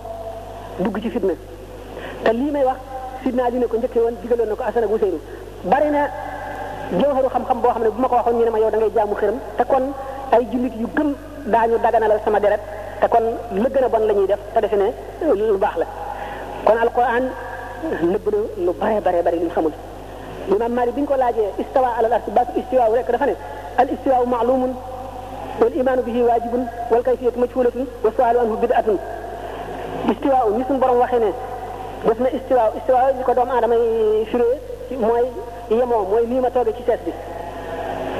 dugg 0.83 0.95
ci 1.03 1.09
fitna 1.15 1.33
te 2.23 2.29
lii 2.39 2.51
may 2.55 2.63
wax 2.69 2.79
fitna 3.23 3.43
dina 3.53 3.65
ko 3.71 3.75
njëkkee 3.79 4.01
woon 4.05 4.15
digaloon 4.21 4.49
na 4.51 4.55
ko 4.59 4.63
asana 4.69 4.87
gu 4.91 4.97
seyru 5.03 5.19
bari 5.71 5.89
na 5.97 6.01
jawharu 6.95 7.27
xam-xam 7.33 7.57
boo 7.61 7.71
xam 7.73 7.83
ne 7.83 7.89
bu 7.91 8.01
ma 8.01 8.07
ko 8.09 8.15
waxoon 8.19 8.37
ñu 8.37 8.43
ne 8.45 8.51
ma 8.55 8.59
yow 8.63 8.69
da 8.71 8.77
ngay 8.77 8.91
jaamu 8.95 9.15
xërëm 9.19 9.37
te 9.57 9.63
kon 9.71 9.83
ay 10.35 10.43
jullit 10.51 10.75
yu 10.81 10.87
gëm 10.95 11.09
daañu 11.53 11.77
daganalal 11.83 12.19
sama 12.25 12.39
deret 12.39 12.61
te 13.01 13.07
kon 13.13 13.23
la 13.63 13.69
gën 13.73 13.83
a 13.83 13.89
bon 13.93 14.03
la 14.09 14.13
ñuy 14.13 14.27
def 14.27 14.39
te 14.53 14.59
defe 14.61 14.75
ne 14.81 14.87
euh, 15.23 15.35
lu 15.35 15.57
baax 15.63 15.75
la 15.81 15.85
kon 16.65 16.77
alquran 16.85 17.23
nëbb 18.11 18.25
na 18.33 18.63
lu 18.65 18.71
bare 18.79 19.01
bare 19.05 19.23
bari 19.25 19.37
luñ 19.39 19.49
xamul 19.55 19.73
imam 20.55 20.71
Maalik 20.73 20.93
bi 20.95 21.01
ñu 21.01 21.07
ko 21.07 21.15
laajee 21.17 21.49
istawa 21.59 21.89
alal 21.99 22.13
arsi 22.13 22.31
baatu 22.31 22.51
istiwaaw 22.59 22.93
rek 22.95 23.11
dafa 23.11 23.25
ne 23.25 23.35
al 23.81 23.87
istiwaaw 23.95 24.25
maalumun 24.33 24.73
wal 25.61 25.73
imaanu 25.81 26.01
bihi 26.07 26.21
waajibun 26.29 26.63
wal 26.91 27.03
kayfiyatu 27.07 27.39
majhulatun 27.39 27.85
wa 28.03 28.09
sualu 28.15 28.39
anhu 28.39 28.55
bid'atun 28.61 28.97
istiwaaw 30.11 30.47
ni 30.57 30.63
suñu 30.67 30.79
borom 30.79 30.99
waxee 31.03 31.19
ne 31.19 31.31
def 32.07 32.19
na 32.23 32.29
istiwaaw 32.37 32.71
istiwaaw 32.79 33.09
ko 33.25 33.33
doomu 33.33 33.51
aadama 33.55 33.75
yi 33.75 34.25
firee 34.31 34.57
ci 34.89 34.95
mooy 34.95 35.25
yemoo 35.69 36.05
mooy 36.11 36.23
lii 36.25 36.39
ma 36.39 36.49
toogee 36.49 36.73
ci 36.77 36.83
sees 36.87 36.99
bi 37.05 37.11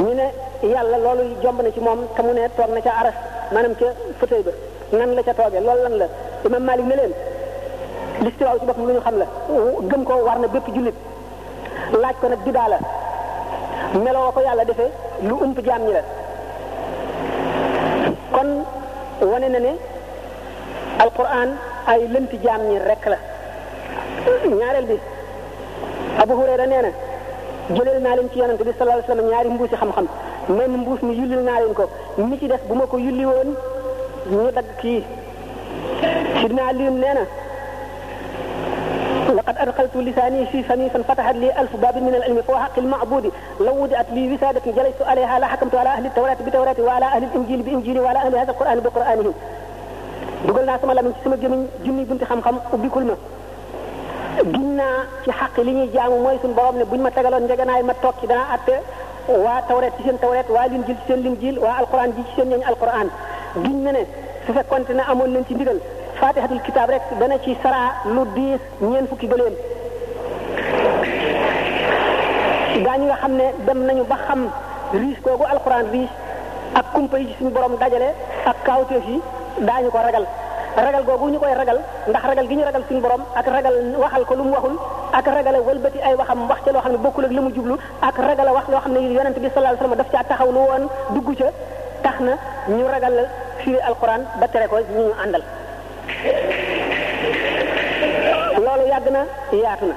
ñu 0.04 0.14
ne 0.14 0.26
yàlla 0.68 0.98
loolu 0.98 1.24
jomb 1.42 1.62
na 1.62 1.72
ci 1.72 1.80
moom 1.80 2.00
te 2.14 2.22
mu 2.22 2.32
ne 2.34 2.50
toog 2.56 2.70
na 2.74 2.82
ca 2.82 2.92
aras 3.00 3.14
maanaam 3.54 3.76
ca 3.76 3.86
fauteuil 4.20 4.44
ba 4.44 4.52
nan 4.98 5.14
la 5.16 5.24
ca 5.24 5.34
tooge 5.34 5.60
loolu 5.64 5.82
lan 5.84 5.98
la 6.02 6.06
imam 6.46 6.64
Malik 6.64 6.86
ne 6.86 6.96
leen 6.96 7.12
listiwaaw 8.24 8.60
ci 8.60 8.66
boppam 8.66 8.86
lu 8.88 8.94
ñu 8.94 9.00
xam 9.06 9.16
la 9.18 9.26
gëm 9.90 10.04
ko 10.04 10.14
war 10.26 10.38
na 10.40 10.48
bépp 10.48 10.68
jullit 10.76 10.96
laaj 12.02 12.16
ko 12.22 12.28
nag 12.28 12.40
bidaa 12.46 12.68
la 12.68 12.78
meloo 14.04 14.32
ko 14.34 14.40
yàlla 14.42 14.64
defe 14.66 14.92
lu 15.22 15.34
ump 15.44 15.60
jaam 15.64 15.82
ñi 15.86 15.92
la 15.94 16.02
kon 18.32 18.64
wane 19.32 19.48
na 19.50 19.60
ne 19.60 19.72
alquran 21.00 21.50
ay 21.86 22.02
lënt 22.14 22.32
jaam 22.44 22.62
ñi 22.70 22.78
rek 22.80 23.06
la 23.06 23.18
ñaareel 24.60 24.86
bi 24.86 25.00
abu 26.24 26.34
hurayra 26.40 26.66
neena 26.74 26.92
jëlel 27.76 28.00
naa 28.04 28.16
leen 28.18 28.30
ci 28.34 28.38
yonante 28.40 28.64
bi 28.66 28.72
sallallahu 28.74 29.00
alayhi 29.00 29.08
wasallam 29.10 29.28
ñaari 29.32 29.50
mbuusi 29.54 29.76
xam-xam 29.82 30.06
men 30.58 30.72
mbuus 30.82 31.02
mi 31.08 31.14
yullil 31.20 31.42
naa 31.48 31.60
leen 31.62 31.74
ko 31.80 31.86
ni 32.18 32.38
ci 32.40 32.48
def 32.48 32.62
bu 32.68 32.74
ma 32.76 32.86
ko 32.88 32.98
yulli 32.98 33.26
woon 33.26 33.50
ñu 34.32 34.50
dagg 34.56 34.66
kii 34.82 35.02
ci 36.40 36.46
dinaa 36.50 36.72
lim 36.78 36.98
neena 37.06 37.26
لقد 39.38 39.58
أرقلت 39.58 39.96
لساني 39.96 40.46
في 40.52 40.64
فمي 40.64 40.90
فانفتحت 40.90 41.36
لي 41.36 41.62
ألف 41.62 41.76
باب 41.76 41.98
من 41.98 42.16
العلم 42.16 42.42
فوحق 42.48 42.78
المعبود 42.80 43.32
لو 43.60 43.84
وضعت 43.84 44.06
لي 44.16 44.34
وسادة 44.36 44.62
جلست 44.78 45.02
عليها 45.02 45.40
لا 45.40 45.48
حكمت 45.48 45.76
على 45.76 45.90
أهل 45.90 46.06
التوراة 46.06 46.38
بتوراة 46.48 46.76
ولا 46.80 47.08
أهل 47.08 47.24
الإنجيل 47.24 47.62
بإنجيل 47.62 48.00
ولا 48.00 48.26
أهل 48.28 48.36
هذا 48.36 48.52
القرآن 48.52 48.80
بقرآنه 48.80 49.34
دقلنا 50.48 50.78
سما 50.82 50.94
لمن 50.94 51.14
جسم 51.20 51.36
جمي 51.36 51.68
جمي 51.86 52.04
بنت 52.04 52.24
خم 52.24 52.42
خم 52.42 52.56
وبكل 52.74 53.04
ما 53.04 53.16
giñ 54.46 54.78
naa 54.78 55.06
ci 55.24 55.32
xaq 55.40 55.58
li 55.66 55.72
ñuy 55.74 55.90
jaamu 55.94 56.18
mooy 56.24 56.38
suñu 56.42 56.54
borom 56.54 56.78
ne 56.78 56.84
buñ 56.90 57.00
ma 57.02 57.12
tegaloon 57.12 57.44
njegenaay 57.46 57.82
ma 57.84 57.94
toog 57.94 58.14
ci 58.20 58.28
danaa 58.28 58.48
atte 58.56 58.76
waa 59.46 59.62
tawret 59.68 59.94
ci 59.98 60.04
seen 60.04 60.18
tawret 60.20 60.48
waa 60.56 60.68
linjil 60.68 60.96
ci 60.96 61.06
seen 61.08 61.22
linjil 61.26 61.60
waa 61.60 61.76
alquran 61.82 62.12
ji 62.16 62.22
ci 62.28 62.32
seen 62.36 62.50
ñooñ 62.52 62.64
alquran 62.72 63.08
giñ 63.64 63.78
na 63.84 63.92
ne 63.92 64.04
su 64.46 64.54
fekkonte 64.56 64.92
ne 64.94 65.02
amoon 65.10 65.32
nañ 65.34 65.44
ci 65.48 65.54
ndigal 65.56 65.80
fatihatul 66.20 66.60
kitaab 66.62 66.90
rek 66.90 67.02
dana 67.20 67.36
ci 67.44 67.58
saraa 67.64 67.90
lu 68.14 68.22
diis 68.36 68.62
ñeen 68.82 69.06
fukki 69.10 69.28
gëléem 69.32 69.54
gaa 72.86 72.98
ñi 72.98 73.06
nga 73.06 73.18
xam 73.22 73.34
ne 73.42 73.46
dem 73.66 73.80
nañu 73.88 74.04
ba 74.04 74.18
xam 74.28 74.42
riis 74.94 75.18
koogu 75.24 75.44
alquran 75.54 75.86
riis 75.94 76.10
ak 76.80 76.86
kumpa 76.94 77.18
yi 77.20 77.26
ci 77.30 77.34
suñu 77.38 77.50
borom 77.52 77.76
dajale 77.80 78.10
ak 78.46 78.58
kaawteef 78.66 79.04
yi 79.12 79.20
daañu 79.66 79.90
ko 79.92 79.98
ragal 80.06 80.26
ragal 80.86 81.02
googu 81.08 81.26
ñu 81.34 81.40
koy 81.42 81.54
ragal 81.62 81.78
ndax 82.10 82.24
ragal 82.30 82.46
gi 82.50 82.56
ñu 82.58 82.64
ragal 82.70 82.84
suñu 82.88 83.02
borom 83.02 83.22
ak 83.36 83.48
ragal 83.48 83.76
waxal 84.04 84.24
ko 84.26 84.34
lu 84.38 84.44
mu 84.44 84.52
waxul 84.56 84.76
ak 85.18 85.26
ragala 85.36 85.60
wëlbati 85.68 86.00
ay 86.06 86.14
waxam 86.16 86.40
wax 86.50 86.60
ca 86.66 86.72
loo 86.72 86.82
xam 86.82 86.92
ne 86.92 86.98
bokkul 86.98 87.26
ak 87.26 87.32
li 87.32 87.40
mu 87.40 87.50
jublu 87.56 87.76
ak 88.08 88.16
ragala 88.28 88.52
wax 88.54 88.66
loo 88.72 88.80
xam 88.84 88.92
ne 88.94 89.00
yonent 89.18 89.38
bi 89.42 89.50
sallallahu 89.50 89.74
alayhi 89.74 89.82
wasallam 89.82 89.98
daf 89.98 90.10
caa 90.14 90.24
taxaw 90.24 90.50
lu 90.52 90.62
woon 90.70 90.84
dugg 91.14 91.28
ca 91.40 91.46
tax 92.04 92.16
na 92.22 92.34
ñu 92.78 92.86
ragal 92.94 93.14
la 93.20 93.24
firi 93.60 93.80
alquran 93.90 94.22
ba 94.40 94.48
tere 94.48 94.68
ko 94.68 94.76
ñu 94.98 95.06
àndal 95.24 95.44
loolu 98.66 98.86
yàgg 98.94 99.08
na 99.16 99.22
yaatu 99.64 99.86
na 99.92 99.96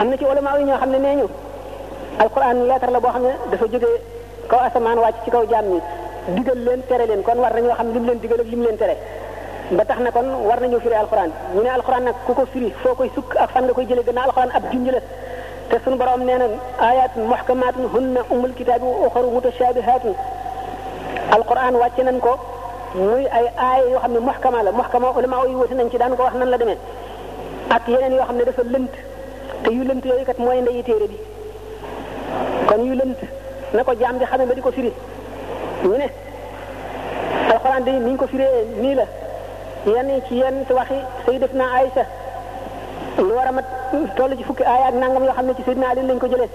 am 0.00 0.08
na 0.10 0.16
ci 0.18 0.24
ma 0.44 0.58
yi 0.58 0.64
ñoo 0.64 0.78
xam 0.80 0.90
ne 0.90 0.98
nee 0.98 1.14
ñu 1.20 1.26
alquran 2.18 2.56
lettre 2.68 2.90
la 2.90 3.00
boo 3.00 3.12
xam 3.12 3.22
ne 3.22 3.32
dafa 3.50 3.64
jóge 3.72 3.88
kaw 4.50 4.60
asamaan 4.66 4.98
wàcc 4.98 5.16
ci 5.24 5.30
kaw 5.30 5.44
jaam 5.48 5.64
ñi 5.74 5.80
digal 6.36 6.56
leen 6.66 6.80
tere 6.88 7.06
leen 7.10 7.22
kon 7.22 7.38
war 7.44 7.52
nañu 7.54 7.68
xam 7.78 7.88
lim 7.94 8.04
leen 8.08 8.18
digal 8.22 8.40
ak 8.42 8.46
lim 8.52 8.62
leen 8.66 8.76
tere 8.80 8.94
ba 9.76 9.84
tax 9.88 9.98
na 10.04 10.10
kon 10.10 10.26
war 10.48 10.60
nañu 10.60 10.78
firi 10.84 10.94
alquran 11.02 11.30
ñu 11.54 11.62
ne 11.64 11.68
alquran 11.78 12.02
nak 12.06 12.16
ku 12.26 12.32
ko 12.38 12.44
firi 12.52 12.68
foo 12.82 12.94
koy 12.94 13.08
sukk 13.14 13.30
ak 13.42 13.50
fan 13.52 13.64
nga 13.66 13.72
koy 13.76 13.86
jëlee 13.90 14.04
gëna 14.08 14.20
alquran 14.28 14.50
ab 14.56 14.62
junj 14.72 14.88
la 14.94 15.00
te 15.70 15.76
sun 15.84 15.94
borom 16.00 16.22
nee 16.26 16.38
na 16.42 16.46
ayatun 16.90 17.22
muhkamatun 17.32 17.84
hunna 17.94 18.20
umul 18.32 18.52
kitab 18.58 18.82
wa 18.82 18.92
ukhra 19.06 19.22
mutashabihat 19.36 20.02
alquran 21.36 21.74
wacc 21.82 21.98
nañ 22.08 22.18
ko 22.26 22.32
muy 23.06 23.24
ay 23.36 23.46
aaya 23.64 23.86
yo 23.94 23.98
xam 24.04 24.14
muhkama 24.30 24.58
la 24.66 24.70
muhkama 24.80 25.08
ulama 25.16 25.36
yi 25.50 25.54
wote 25.60 25.74
nañ 25.78 25.88
ci 25.90 25.98
daan 26.02 26.12
ko 26.16 26.22
wax 26.26 26.34
nan 26.40 26.48
la 26.52 26.56
demee 26.60 26.76
ak 27.76 27.84
yeneen 27.92 28.12
yoo 28.16 28.24
xam 28.26 28.36
ne 28.40 28.44
dafa 28.48 28.62
lënt 28.74 28.92
te 29.62 29.68
yu 29.76 29.82
lënt 29.88 30.04
yooyu 30.08 30.24
kat 30.30 30.38
mooy 30.44 30.58
ndeyi 30.64 30.82
téere 30.88 31.06
bi 31.12 31.18
kon 32.68 32.82
yu 32.88 32.94
lënt 33.00 33.18
na 33.74 33.80
ko 33.86 33.92
jaam 34.00 34.14
bi 34.18 34.24
xamee 34.30 34.46
ba 34.50 34.54
di 34.58 34.62
ko 34.68 34.72
firi 34.78 34.92
mu 35.86 35.96
ne 36.00 36.06
alxuraan 37.50 37.82
day 37.84 37.96
ni 38.00 38.10
ñu 38.12 38.16
ko 38.18 38.26
firee 38.26 38.56
nii 38.82 38.94
la 38.94 39.04
yenn 39.92 40.10
ci 40.28 40.34
yenn 40.36 40.56
waxi 40.76 40.98
sayyidatuna 41.26 41.64
Aïcha 41.78 42.04
lu 43.18 43.32
war 43.34 43.46
a 43.48 43.52
mat 43.52 43.64
toll 44.16 44.32
ci 44.36 44.44
fukki 44.44 44.64
aaya 44.64 44.86
ak 44.88 44.94
nangam 44.94 45.24
yoo 45.24 45.32
xam 45.32 45.46
ne 45.46 45.52
ci 45.56 45.62
sayyidina 45.62 45.86
Ali 45.90 46.02
lañ 46.02 46.18
ko 46.18 46.26
jëlee 46.26 46.48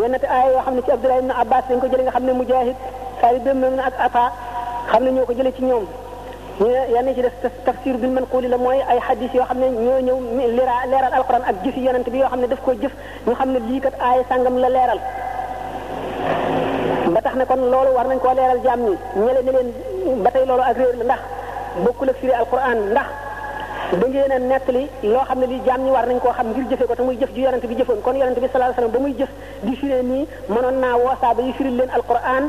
yenn 0.00 0.18
te 0.20 0.26
aaya 0.26 0.50
yoo 0.54 0.62
xam 0.64 0.74
ne 0.74 0.82
ci 0.84 0.90
Abdullah 0.92 1.18
ibn 1.18 1.30
Abbas 1.40 1.64
lañ 1.70 1.80
ko 1.80 1.86
jëlee 1.90 2.04
nga 2.04 2.12
xam 2.12 2.24
ne 2.24 2.32
Mujaahid 2.32 2.76
Saïd 3.20 3.46
ibn 3.46 3.78
ak 3.80 3.94
Afa 3.98 4.32
xam 4.90 5.02
ne 5.04 5.10
ñoo 5.10 5.24
ko 5.26 5.32
jëlee 5.38 5.52
ci 5.56 5.62
ñoom 5.64 5.86
ñu 6.60 6.66
ne 6.66 6.92
yenn 6.94 7.14
ci 7.16 7.20
def 7.22 7.32
tafsir 7.64 7.96
bil 7.96 8.10
manquuli 8.12 8.48
la 8.48 8.58
mooy 8.58 8.78
ay 8.90 8.98
xadis 9.00 9.30
yoo 9.34 9.44
xam 9.44 9.58
ne 9.58 9.66
ñoo 9.70 10.00
ñëw 10.36 10.48
leeral 10.56 11.12
alxuraan 11.18 11.44
ak 11.48 11.56
jëfi 11.64 11.80
yonent 11.80 12.06
bi 12.10 12.18
yoo 12.18 12.28
xam 12.28 12.40
ne 12.40 12.46
daf 12.48 12.60
koo 12.64 12.74
jëf 12.80 12.92
ñu 13.26 13.34
xam 13.34 13.50
ne 13.52 13.58
lii 13.70 13.80
kat 13.80 13.94
aaya 14.00 14.22
sangam 14.30 14.56
la 14.56 14.68
leeral 14.68 15.00
tax 17.32 17.38
ne 17.38 17.44
kon 17.46 17.60
loolu 17.70 17.90
war 17.96 18.06
nañ 18.08 18.18
koo 18.20 18.34
leeral 18.34 18.60
jaam 18.64 18.80
ñi 18.86 18.94
ñele 19.16 19.40
ne 19.42 19.52
leen 19.56 20.22
ba 20.22 20.30
tey 20.30 20.44
loolu 20.46 20.62
ak 20.62 20.76
réer 20.76 20.96
la 20.98 21.04
ndax 21.04 21.20
bokkul 21.84 22.10
ak 22.10 22.16
firi 22.20 22.32
alquran 22.40 22.78
ndax 22.92 23.08
da 24.00 24.06
ngeen 24.08 24.32
a 24.36 24.38
nettali 24.38 24.86
loo 25.02 25.24
xam 25.28 25.38
ne 25.40 25.46
li 25.46 25.60
jaam 25.66 25.80
ñi 25.84 25.90
war 25.90 26.06
nañ 26.06 26.18
koo 26.22 26.32
xam 26.36 26.46
ngir 26.50 26.64
jëfe 26.70 26.84
ko 26.88 26.94
te 26.94 27.02
muy 27.02 27.16
jëf 27.20 27.30
ju 27.34 27.40
yonent 27.42 27.66
bi 27.70 27.74
jëfoon 27.78 28.00
kon 28.04 28.16
yonent 28.20 28.38
bi 28.40 28.48
sallallahu 28.50 28.72
alayhi 28.72 28.76
wasallam 28.76 28.96
ba 28.96 29.04
muy 29.04 29.14
jëf 29.18 29.30
di 29.62 29.76
firi 29.76 30.02
nii 30.10 30.26
noon 30.48 30.74
naa 30.82 30.96
woosaa 31.04 31.34
ba 31.36 31.42
yu 31.46 31.52
firil 31.58 31.76
leen 31.78 31.90
alquran 31.98 32.44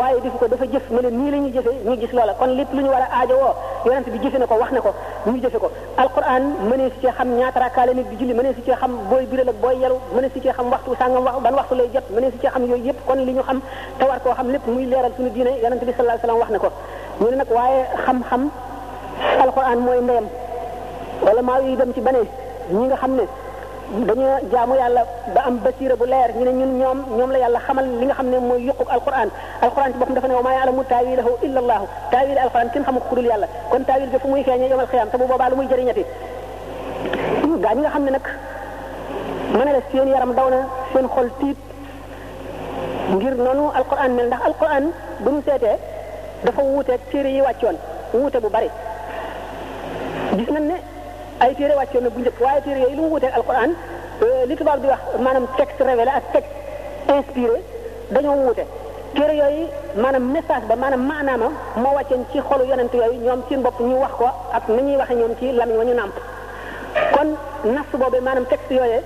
waaye 0.00 0.20
defu 0.24 0.36
ko 0.40 0.46
dafa 0.48 0.64
jëf 0.72 0.84
ne 0.90 1.00
leen 1.04 1.16
nii 1.20 1.30
la 1.30 1.36
ñuy 1.36 1.52
jëfe 1.52 1.72
ñu 1.84 1.96
gis 2.00 2.12
loola 2.16 2.32
kon 2.38 2.46
lépp 2.56 2.72
lu 2.72 2.80
ñu 2.82 2.88
war 2.88 3.02
a 3.04 3.08
aajowoo 3.18 3.52
yonent 3.84 4.08
bi 4.10 4.18
jëfe 4.22 4.38
na 4.38 4.46
ko 4.46 4.54
wax 4.60 4.70
ne 4.72 4.80
ko 4.80 4.94
ñu 5.26 5.36
jëfe 5.42 5.58
ko 5.58 5.68
alquran 5.98 6.42
mënee 6.68 6.88
si 6.92 6.98
cee 7.02 7.12
xam 7.12 7.28
ñaata 7.36 7.60
rakkaa 7.60 7.86
la 7.86 7.92
nit 7.92 8.08
di 8.08 8.16
julli 8.18 8.32
mënee 8.34 8.54
si 8.54 8.62
cee 8.64 8.76
xam 8.80 8.92
booy 9.10 9.26
biral 9.26 9.48
ak 9.50 9.56
booy 9.60 9.76
yaru 9.82 9.96
mënee 10.16 10.30
si 10.32 10.40
cee 10.40 10.52
xam 10.56 10.66
waxtu 10.72 10.96
sàngam 10.98 11.24
wax 11.24 11.36
ban 11.44 11.52
waxtu 11.54 11.74
lay 11.74 11.90
jot 11.92 12.06
mënee 12.14 12.84
yëpp 12.86 13.04
kon 13.06 13.16
ñu 13.18 13.42
xam 13.42 13.60
koo 14.24 14.32
xam 14.36 14.48
lépp 14.50 14.66
muy 14.66 14.86
leeral 14.86 15.12
suñu 15.16 15.28
diine 15.30 15.52
yonent 15.62 15.84
bi 15.84 15.92
sallallahu 15.92 16.16
alayhi 16.16 16.20
wasallam 16.22 16.40
wax 16.40 16.50
na 16.50 16.58
ko 16.58 16.68
ñu 17.20 17.30
ne 17.30 17.36
nag 17.36 17.50
waaye 17.50 17.80
xam-xam 18.04 18.42
al 19.34 19.40
alquran 19.48 19.78
mooy 19.86 20.00
ndeyam 20.00 20.26
wala 21.26 21.42
maa 21.42 21.60
yi 21.60 21.76
dem 21.76 21.92
ci 21.94 22.00
beneen 22.00 22.26
ñi 22.72 22.86
nga 22.88 22.96
xam 22.96 23.12
ne 23.18 23.24
dañoo 24.00 24.48
jaamu 24.50 24.74
yàlla 24.80 25.04
ba 25.34 25.40
am 25.46 25.56
basira 25.60 25.94
bu 25.96 26.04
leer 26.06 26.30
ñu 26.36 26.44
ne 26.46 26.52
ñun 26.60 26.72
ñoom 26.78 26.98
ñoom 27.16 27.30
la 27.32 27.38
yàlla 27.44 27.58
xamal 27.66 27.84
li 28.00 28.04
nga 28.06 28.14
xam 28.14 28.28
ne 28.30 28.38
mooy 28.38 28.62
yuquk 28.68 28.88
alquran 28.90 29.28
alquran 29.60 29.92
ci 29.92 29.98
boppam 29.98 30.14
dafa 30.14 30.28
ne 30.28 30.34
wa 30.34 30.42
maa 30.42 30.54
yaalamu 30.58 30.82
taawilahu 30.84 31.32
illa 31.46 31.58
allahu 31.62 31.84
taawil 32.10 32.38
alquran 32.38 32.70
kenn 32.72 32.84
xamu 32.84 33.00
ko 33.00 33.06
ku 33.08 33.14
dul 33.16 33.26
yàlla 33.26 33.46
kon 33.70 33.82
taawil 33.88 34.08
ga 34.12 34.18
fu 34.18 34.28
muy 34.28 34.44
feeñee 34.44 34.68
yomal 34.70 34.86
xiyam 34.86 35.08
te 35.10 35.16
bu 35.18 35.26
boobaa 35.26 35.48
lu 35.50 35.56
muy 35.56 35.66
jëriñati 35.68 36.04
gaa 37.62 37.74
ñi 37.74 37.80
nga 37.80 37.90
xam 37.90 38.04
ne 38.04 38.10
nag 38.16 38.24
ma 39.58 39.64
ne 39.66 39.72
la 39.76 39.80
seen 39.90 40.08
yaram 40.08 40.32
daw 40.38 40.48
na 40.54 40.60
seen 40.92 41.06
xol 41.14 41.28
tiit 41.40 41.58
ngir 43.14 43.34
noonu 43.44 43.64
alquran 43.78 44.10
mel 44.16 44.26
ndax 44.28 44.42
alquran 44.48 44.84
bu 45.22 45.30
ñu 45.34 45.40
seetee 45.46 45.76
dafa 46.44 46.62
wuuteeg 46.62 47.00
téere 47.10 47.28
yi 47.36 47.40
wàccoon 47.42 47.76
wuute 48.14 48.38
bu 48.40 48.48
bari 48.54 48.70
gis 50.38 50.48
nañ 50.56 50.62
ne 50.70 50.76
ay 51.42 51.50
téere 51.58 51.74
wàccoon 51.76 52.02
na 52.04 52.10
bu 52.10 52.20
njëkk 52.22 52.40
waaye 52.44 52.60
téere 52.62 52.80
yooyu 52.80 52.96
lu 52.96 53.02
mu 53.02 53.10
wuteeg 53.14 53.34
alquran 53.38 53.70
li 54.48 54.54
tubaab 54.58 54.80
di 54.82 54.86
wax 54.92 55.00
maanaam 55.24 55.46
texte 55.58 55.82
révélé 55.90 56.10
ak 56.18 56.24
texte 56.34 56.54
inspiré 57.18 57.58
dañoo 58.12 58.36
wuute 58.44 58.64
téere 59.14 59.34
yooyu 59.40 59.64
maanaam 60.02 60.24
message 60.36 60.64
ba 60.70 60.76
maanaam 60.82 61.02
maanaama 61.10 61.46
moo 61.82 61.94
wàccoon 61.98 62.22
ci 62.32 62.38
xolu 62.48 62.64
yonent 62.70 62.92
yooyu 62.94 63.18
ñoom 63.26 63.40
seen 63.48 63.60
bopp 63.64 63.80
ñu 63.80 63.96
wax 64.04 64.12
ko 64.20 64.26
ak 64.56 64.68
ni 64.68 64.80
ñuy 64.86 64.96
waxe 65.00 65.14
ñoom 65.14 65.34
ci 65.40 65.46
lamiñ 65.58 65.76
wa 65.80 65.84
ñu 65.84 65.94
nàmp 66.00 66.14
kon 67.14 67.28
nas 67.74 67.86
boobee 68.00 68.20
maanaam 68.26 68.46
texte 68.46 68.72
yooyee 68.78 69.02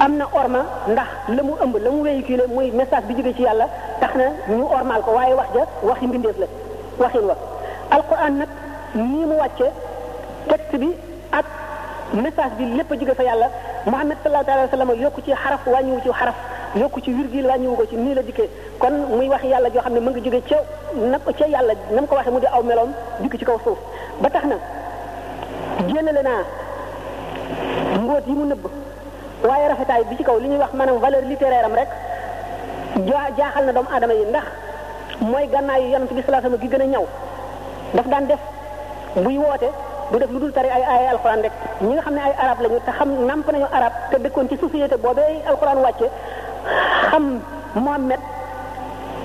am 0.00 0.12
na 0.16 0.24
orma 0.40 0.60
ndax 0.92 1.08
la 1.36 1.42
mu 1.42 1.52
ëmb 1.64 1.74
la 1.84 1.90
mu 1.90 2.02
véhiculé 2.04 2.44
muy 2.48 2.70
message 2.70 3.04
bi 3.08 3.14
jóge 3.18 3.34
ci 3.36 3.42
yàlla 3.42 3.66
tax 4.00 4.12
na 4.16 4.24
ñu 4.48 4.64
ormaal 4.78 5.02
ko 5.02 5.10
waaye 5.18 5.34
wax 5.40 5.48
ja 5.54 5.64
waxi 5.82 6.06
mbindeef 6.06 6.38
la 6.40 6.46
waxin 7.00 7.24
wa 7.28 7.36
alquran 7.90 8.32
nag 8.40 8.48
nii 8.94 9.24
mu 9.30 9.34
wàcce 9.42 9.66
texte 10.48 10.78
bi 10.82 10.90
ak 11.38 11.46
message 12.22 12.52
bi 12.56 12.64
lépp 12.78 12.92
a 12.92 12.98
jóge 12.98 13.14
fa 13.18 13.24
yàlla 13.28 13.48
Muhammad 13.86 14.16
sallallahu 14.22 14.50
alayhi 14.54 14.68
wa 14.70 14.74
sallam 14.76 14.90
yokku 15.04 15.20
ci 15.26 15.32
xaraf 15.42 15.62
wàññiwu 15.66 16.00
ci 16.06 16.10
xaraf 16.18 16.36
yokk 16.82 16.94
ci 17.04 17.10
virgule 17.18 17.46
wàññiwu 17.50 17.76
ko 17.80 17.84
ci 17.90 17.96
nii 17.96 18.14
la 18.14 18.22
dikkee 18.22 18.48
kon 18.78 18.94
muy 19.16 19.28
wax 19.28 19.42
yàlla 19.44 19.68
joo 19.74 19.80
xam 19.82 19.92
ne 19.94 20.00
mu 20.00 20.10
ngi 20.10 20.20
jóge 20.26 20.40
ca 20.48 20.58
na 21.12 21.18
ca 21.38 21.46
yàlla 21.54 21.74
na 21.94 22.00
mu 22.00 22.06
ko 22.06 22.14
waxee 22.14 22.30
mu 22.32 22.40
di 22.40 22.46
aw 22.46 22.62
meloom 22.62 22.90
dikk 23.22 23.38
ci 23.38 23.44
kaw 23.44 23.58
suuf 23.64 23.78
ba 24.22 24.30
tax 24.30 24.44
na 24.46 24.56
génnale 25.90 26.22
naa 26.22 26.42
mbóot 28.02 28.24
yi 28.26 28.34
mu 28.40 28.44
nëbb 28.46 28.62
waaye 29.48 29.68
rafetaay 29.68 30.02
bi 30.10 30.16
ci 30.18 30.22
kaw 30.24 30.38
li 30.38 30.48
ñuy 30.48 30.58
wax 30.60 30.72
maanaam 30.74 30.98
valeur 31.02 31.22
littéraire 31.30 31.64
am 31.64 31.74
rek 31.74 31.88
jaaxal 33.36 33.64
na 33.66 33.72
doomu 33.72 33.88
aadama 33.92 34.14
yi 34.14 34.24
ndax 34.30 34.46
mooy 35.20 35.46
gànnaayu 35.52 35.86
yonent 35.92 36.12
bi 36.14 36.22
sallallahu 36.22 36.46
alayhi 36.46 36.54
wa 36.54 36.58
sallam 36.58 36.62
gi 36.62 36.76
gën 36.76 36.82
a 36.82 36.88
ñaw 36.94 37.04
daf 37.94 38.06
daan 38.06 38.26
def 38.26 38.40
buy 39.24 39.38
woote 39.38 39.68
du 40.12 40.18
def 40.18 40.28
lu 40.30 40.38
dul 40.42 40.52
tari 40.52 40.68
ay 40.68 40.82
ay 40.84 41.04
alxuraan 41.12 41.40
rek 41.42 41.52
ñi 41.80 41.92
nga 41.96 42.02
xam 42.04 42.14
ne 42.14 42.20
ay 42.20 42.34
arab 42.42 42.58
lañu 42.62 42.78
te 42.86 42.90
xam 42.98 43.08
namp 43.28 43.46
nañu 43.52 43.66
arab 43.72 43.92
te 44.10 44.16
dëkkoon 44.24 44.46
ci 44.50 44.56
société 44.60 44.96
boobee 45.02 45.40
alxuraan 45.48 45.78
wàcce 45.82 46.06
xam 47.10 47.24
Mohammed 47.74 48.20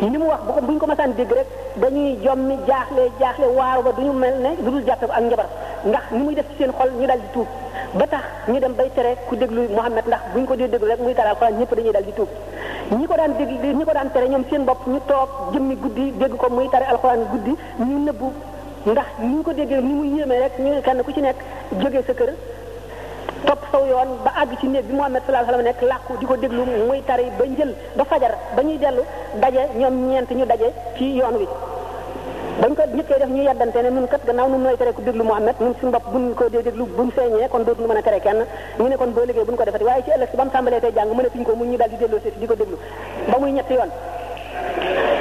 ni 0.01 0.17
mu 0.17 0.25
wax 0.31 0.41
bu 0.45 0.51
ko 0.53 0.61
bu 0.65 0.71
ñu 0.71 0.77
ko 0.79 0.85
masaan 0.87 1.11
dégg 1.15 1.31
rek 1.37 1.47
dañuy 1.81 2.15
jommi 2.23 2.55
jaaxle 2.67 3.01
jaaxle 3.19 3.45
waaru 3.57 3.81
ba 3.83 3.91
du 3.97 4.01
ñu 4.03 4.13
mel 4.13 4.35
ne 4.43 4.49
du 4.63 4.69
dul 4.71 4.85
jàppe 4.85 5.05
ak 5.11 5.21
njabar 5.21 5.45
ndax 5.85 6.03
ni 6.11 6.21
muy 6.23 6.35
def 6.35 6.45
ci 6.49 6.55
seen 6.59 6.71
xol 6.71 6.89
ñu 6.99 7.05
dal 7.07 7.19
di 7.19 7.27
tuub 7.33 7.47
ba 7.97 8.07
tax 8.07 8.23
ñu 8.47 8.59
dem 8.59 8.73
bay 8.73 8.89
tere 8.95 9.17
ku 9.27 9.35
déglu 9.35 9.61
Mohammed 9.75 10.05
ndax 10.07 10.21
bu 10.33 10.39
ñu 10.39 10.45
ko 10.45 10.55
dee 10.55 10.67
déglu 10.69 10.87
rek 10.91 10.99
muy 11.01 11.13
tara 11.13 11.29
alxuraan 11.31 11.53
ñëpp 11.59 11.73
dañuy 11.75 11.91
dal 11.91 12.03
di 12.03 12.13
tuub 12.13 12.29
ñi 12.97 13.05
ko 13.05 13.15
daan 13.17 13.31
dégg 13.37 13.75
ñi 13.77 13.83
ko 13.83 13.91
daan 13.93 14.09
tere 14.13 14.27
ñoom 14.29 14.43
seen 14.49 14.63
bopp 14.65 14.87
ñu 14.87 14.99
toog 15.05 15.29
jëmmi 15.53 15.75
guddi 15.75 16.11
dégg 16.11 16.35
ko 16.37 16.47
muy 16.49 16.69
tare 16.69 16.85
alxuraan 16.91 17.21
guddi 17.31 17.53
ñu 17.79 17.97
nëbbu 18.05 18.27
ndax 18.85 19.05
ni 19.19 19.27
ñu 19.27 19.43
ko 19.43 19.51
déggee 19.51 19.81
ni 19.83 19.91
mu 19.93 20.03
yéemee 20.05 20.39
rek 20.39 20.53
ñu 20.59 20.71
kenn 20.81 21.03
ku 21.03 21.11
ci 21.11 21.19
nekk 21.19 21.35
jógee 21.83 22.01
sa 22.07 22.13
kër 22.13 22.31
topp 23.45 23.59
saw 23.71 23.83
yoon 23.85 24.23
ba 24.23 24.31
àgg 24.41 24.55
ci 24.59 24.67
néeg 24.67 24.85
bi 24.85 24.93
Muhammad 24.95 25.21
sallallahu 25.25 25.51
alayhi 25.51 25.65
la 25.67 25.73
sallam 25.75 25.89
nekk 25.89 25.89
làqu 25.91 26.17
di 26.19 26.25
ko 26.25 26.35
déglu 26.37 26.63
muy 26.87 27.03
tari 27.05 27.25
ba 27.37 27.43
njël 27.45 27.75
ba 27.97 28.03
fajar 28.05 28.37
ba 28.55 28.63
ñuy 28.63 28.77
dellu 28.77 29.03
daje 29.39 29.61
ñoom 29.75 29.95
ñeent 30.09 30.29
ñu 30.31 30.45
daje 30.45 30.71
ci 30.95 31.11
yoon 31.11 31.35
wi 31.39 31.47
bañ 32.61 32.73
ko 32.75 32.81
njëkkee 32.93 33.19
def 33.19 33.29
ñu 33.29 33.41
yeddante 33.43 33.75
ne 33.81 33.89
ñun 33.91 34.07
kat 34.07 34.19
gannaaw 34.25 34.47
nun 34.49 34.61
nooy 34.63 34.77
tere 34.77 34.93
ku 34.93 35.01
déglu 35.01 35.23
Muhammad 35.25 35.55
ñun 35.59 35.73
suñu 35.81 36.33
ko 36.35 36.43
dee 36.49 36.63
déglu 36.63 36.85
buñ 36.85 37.09
feeñee 37.11 37.49
kon 37.51 37.59
dootuñu 37.63 37.87
mën 37.89 37.97
a 37.97 38.01
tere 38.01 38.19
kenn 38.21 38.45
ñu 38.79 38.87
ne 38.87 38.95
kon 38.95 39.11
boo 39.11 39.25
liggéey 39.25 39.43
buñ 39.43 39.57
ko 39.57 39.63
defati 39.65 39.83
waaye 39.83 40.03
ci 40.05 40.11
ëllëg 40.15 40.29
si 40.31 40.37
ba 40.37 40.43
mu 40.45 40.51
tàmbalee 40.51 40.79
tey 40.79 40.93
jàng 40.95 41.09
mën 41.13 41.25
a 41.25 41.29
fiñ 41.29 41.43
ko 41.43 41.53
mu 41.55 41.65
ñu 41.65 41.75
daal 41.75 41.89
di 41.89 41.97
delloo 41.97 42.19
si 42.23 42.31
di 42.39 42.45
ko 42.47 42.55
déglu 42.55 42.77
ba 43.27 43.37
muy 43.39 43.51
ñetti 43.51 43.73
yoon 43.73 43.91